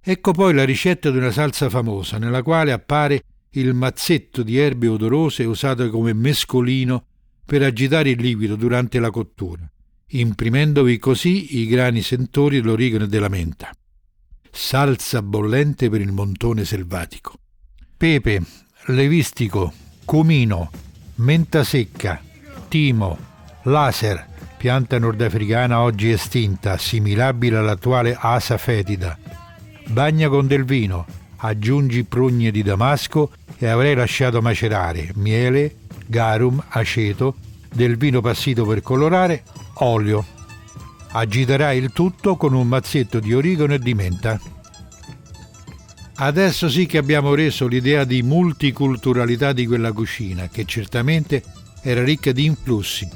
Ecco 0.00 0.32
poi 0.32 0.52
la 0.52 0.64
ricetta 0.64 1.10
di 1.10 1.16
una 1.16 1.30
salsa 1.30 1.70
famosa, 1.70 2.18
nella 2.18 2.42
quale 2.42 2.72
appare 2.72 3.24
il 3.50 3.72
mazzetto 3.72 4.42
di 4.42 4.58
erbe 4.58 4.88
odorose 4.88 5.44
usato 5.44 5.88
come 5.88 6.12
mescolino 6.12 7.06
per 7.44 7.62
agitare 7.62 8.10
il 8.10 8.20
liquido 8.20 8.56
durante 8.56 8.98
la 8.98 9.10
cottura, 9.10 9.66
imprimendovi 10.08 10.98
così 10.98 11.60
i 11.60 11.66
grani 11.66 12.02
sentori 12.02 12.60
dell'origano 12.60 13.04
e 13.04 13.08
della 13.08 13.28
menta. 13.28 13.70
Salsa 14.50 15.22
bollente 15.22 15.88
per 15.88 16.00
il 16.00 16.12
montone 16.12 16.64
selvatico. 16.64 17.38
Pepe, 17.96 18.42
levistico, 18.86 19.72
cumino, 20.04 20.70
menta 21.16 21.64
secca, 21.64 22.22
timo, 22.68 23.18
laser, 23.62 24.32
pianta 24.64 24.98
nordafricana 24.98 25.82
oggi 25.82 26.10
estinta, 26.10 26.72
assimilabile 26.72 27.58
all'attuale 27.58 28.16
asa 28.18 28.56
fetida, 28.56 29.18
bagna 29.88 30.30
con 30.30 30.46
del 30.46 30.64
vino, 30.64 31.04
aggiungi 31.36 32.04
prugne 32.04 32.50
di 32.50 32.62
damasco 32.62 33.32
e 33.58 33.66
avrai 33.66 33.94
lasciato 33.94 34.40
macerare 34.40 35.10
miele, 35.16 35.80
garum, 36.06 36.64
aceto, 36.66 37.36
del 37.74 37.98
vino 37.98 38.22
passito 38.22 38.64
per 38.64 38.80
colorare, 38.80 39.42
olio. 39.80 40.24
Agiterai 41.10 41.76
il 41.76 41.92
tutto 41.92 42.36
con 42.36 42.54
un 42.54 42.66
mazzetto 42.66 43.20
di 43.20 43.34
origano 43.34 43.74
e 43.74 43.78
di 43.78 43.92
menta. 43.92 44.40
Adesso 46.14 46.70
sì 46.70 46.86
che 46.86 46.96
abbiamo 46.96 47.34
reso 47.34 47.66
l'idea 47.66 48.04
di 48.04 48.22
multiculturalità 48.22 49.52
di 49.52 49.66
quella 49.66 49.92
cucina, 49.92 50.48
che 50.48 50.64
certamente 50.64 51.42
era 51.82 52.02
ricca 52.02 52.32
di 52.32 52.46
influssi, 52.46 53.06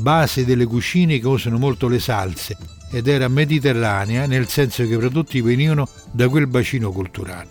base 0.00 0.44
delle 0.44 0.66
cucine 0.66 1.18
che 1.18 1.26
usano 1.26 1.58
molto 1.58 1.88
le 1.88 2.00
salse, 2.00 2.56
ed 2.90 3.06
era 3.06 3.28
mediterranea 3.28 4.26
nel 4.26 4.48
senso 4.48 4.86
che 4.86 4.94
i 4.94 4.98
prodotti 4.98 5.40
venivano 5.40 5.88
da 6.10 6.28
quel 6.28 6.46
bacino 6.46 6.90
culturale. 6.90 7.48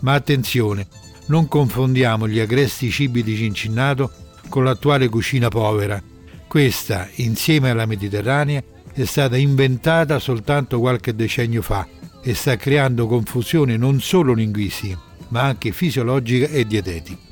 Ma 0.00 0.14
attenzione, 0.14 0.86
non 1.26 1.46
confondiamo 1.48 2.26
gli 2.26 2.38
agresti 2.38 2.90
cibi 2.90 3.22
di 3.22 3.36
Cincinnato 3.36 4.10
con 4.48 4.64
l'attuale 4.64 5.08
cucina 5.08 5.48
povera. 5.48 6.02
Questa, 6.48 7.08
insieme 7.16 7.70
alla 7.70 7.86
mediterranea, 7.86 8.62
è 8.92 9.04
stata 9.04 9.36
inventata 9.36 10.18
soltanto 10.18 10.80
qualche 10.80 11.14
decennio 11.14 11.62
fa 11.62 11.86
e 12.22 12.34
sta 12.34 12.56
creando 12.56 13.06
confusione 13.06 13.76
non 13.76 14.00
solo 14.00 14.32
linguistica, 14.32 15.00
ma 15.28 15.42
anche 15.42 15.72
fisiologica 15.72 16.46
e 16.46 16.66
dietetica. 16.66 17.28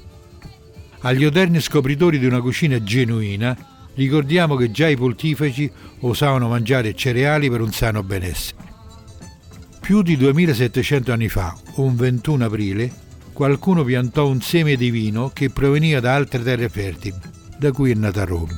Agli 1.01 1.25
odierni 1.25 1.61
scopritori 1.61 2.19
di 2.19 2.27
una 2.27 2.41
cucina 2.41 2.83
genuina, 2.83 3.57
ricordiamo 3.99 4.55
che 4.55 4.71
già 4.71 4.87
i 4.87 4.97
pontefici 4.97 5.69
osavano 6.01 6.47
mangiare 6.47 6.95
cereali 6.95 7.51
per 7.51 7.61
un 7.61 7.73
sano 7.73 8.05
benessere. 8.05 8.67
Più 9.81 10.03
di 10.03 10.17
2700 10.17 11.11
anni 11.13 11.29
fa, 11.29 11.57
un 11.77 11.97
21 11.97 12.45
aprile, 12.45 12.93
qualcuno 13.33 13.83
piantò 13.83 14.29
un 14.29 14.41
seme 14.41 14.77
di 14.77 14.91
vino 14.91 15.31
che 15.35 15.51
proveniva 15.51 15.99
da 15.99 16.15
altre 16.15 16.45
terre 16.45 16.69
fertili, 16.69 17.17
da 17.59 17.73
cui 17.73 17.91
è 17.91 17.95
nata 17.95 18.25
Roma. 18.25 18.57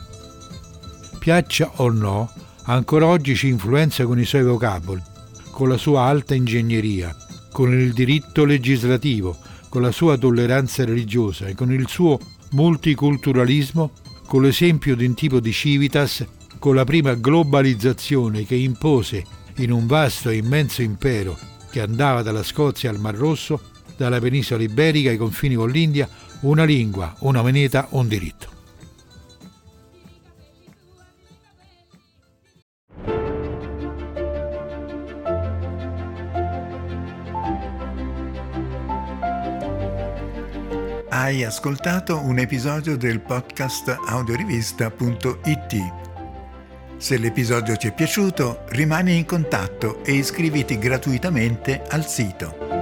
Piaccia 1.18 1.70
o 1.76 1.88
no, 1.88 2.31
ancora 2.64 3.07
oggi 3.07 3.35
ci 3.35 3.48
influenza 3.48 4.05
con 4.05 4.20
i 4.20 4.26
suoi 4.26 4.42
vocaboli, 4.42 5.03
con 5.50 5.70
la 5.70 5.79
sua 5.79 6.03
alta 6.03 6.35
ingegneria, 6.35 7.16
con 7.50 7.72
il 7.72 7.94
diritto 7.94 8.44
legislativo, 8.44 9.38
con 9.70 9.81
la 9.81 9.90
sua 9.90 10.18
tolleranza 10.18 10.85
religiosa 10.85 11.46
e 11.46 11.55
con 11.55 11.72
il 11.72 11.88
suo 11.88 12.18
multiculturalismo, 12.50 13.92
con 14.31 14.43
l'esempio 14.43 14.95
di 14.95 15.07
un 15.07 15.14
tipo 15.14 15.40
di 15.40 15.51
civitas, 15.51 16.25
con 16.61 16.77
la 16.77 16.85
prima 16.85 17.14
globalizzazione 17.14 18.47
che 18.47 18.55
impose 18.55 19.25
in 19.57 19.73
un 19.73 19.88
vasto 19.88 20.29
e 20.29 20.37
immenso 20.37 20.83
impero 20.83 21.37
che 21.69 21.81
andava 21.81 22.23
dalla 22.23 22.45
Scozia 22.45 22.90
al 22.90 23.01
Mar 23.01 23.16
Rosso, 23.16 23.61
dalla 23.97 24.21
penisola 24.21 24.62
iberica 24.62 25.11
ai 25.11 25.16
confini 25.16 25.57
con 25.57 25.69
l'India, 25.69 26.09
una 26.43 26.62
lingua, 26.62 27.12
una 27.23 27.43
moneta, 27.43 27.88
un 27.90 28.07
diritto. 28.07 28.60
Hai 41.31 41.45
ascoltato 41.45 42.19
un 42.19 42.40
episodio 42.40 42.97
del 42.97 43.21
podcast 43.21 43.97
audiorivista.it. 44.05 45.77
Se 46.97 47.19
l'episodio 47.19 47.77
ti 47.77 47.87
è 47.87 47.95
piaciuto, 47.95 48.64
rimani 48.71 49.16
in 49.16 49.27
contatto 49.27 50.03
e 50.05 50.14
iscriviti 50.14 50.77
gratuitamente 50.77 51.85
al 51.88 52.05
sito. 52.05 52.80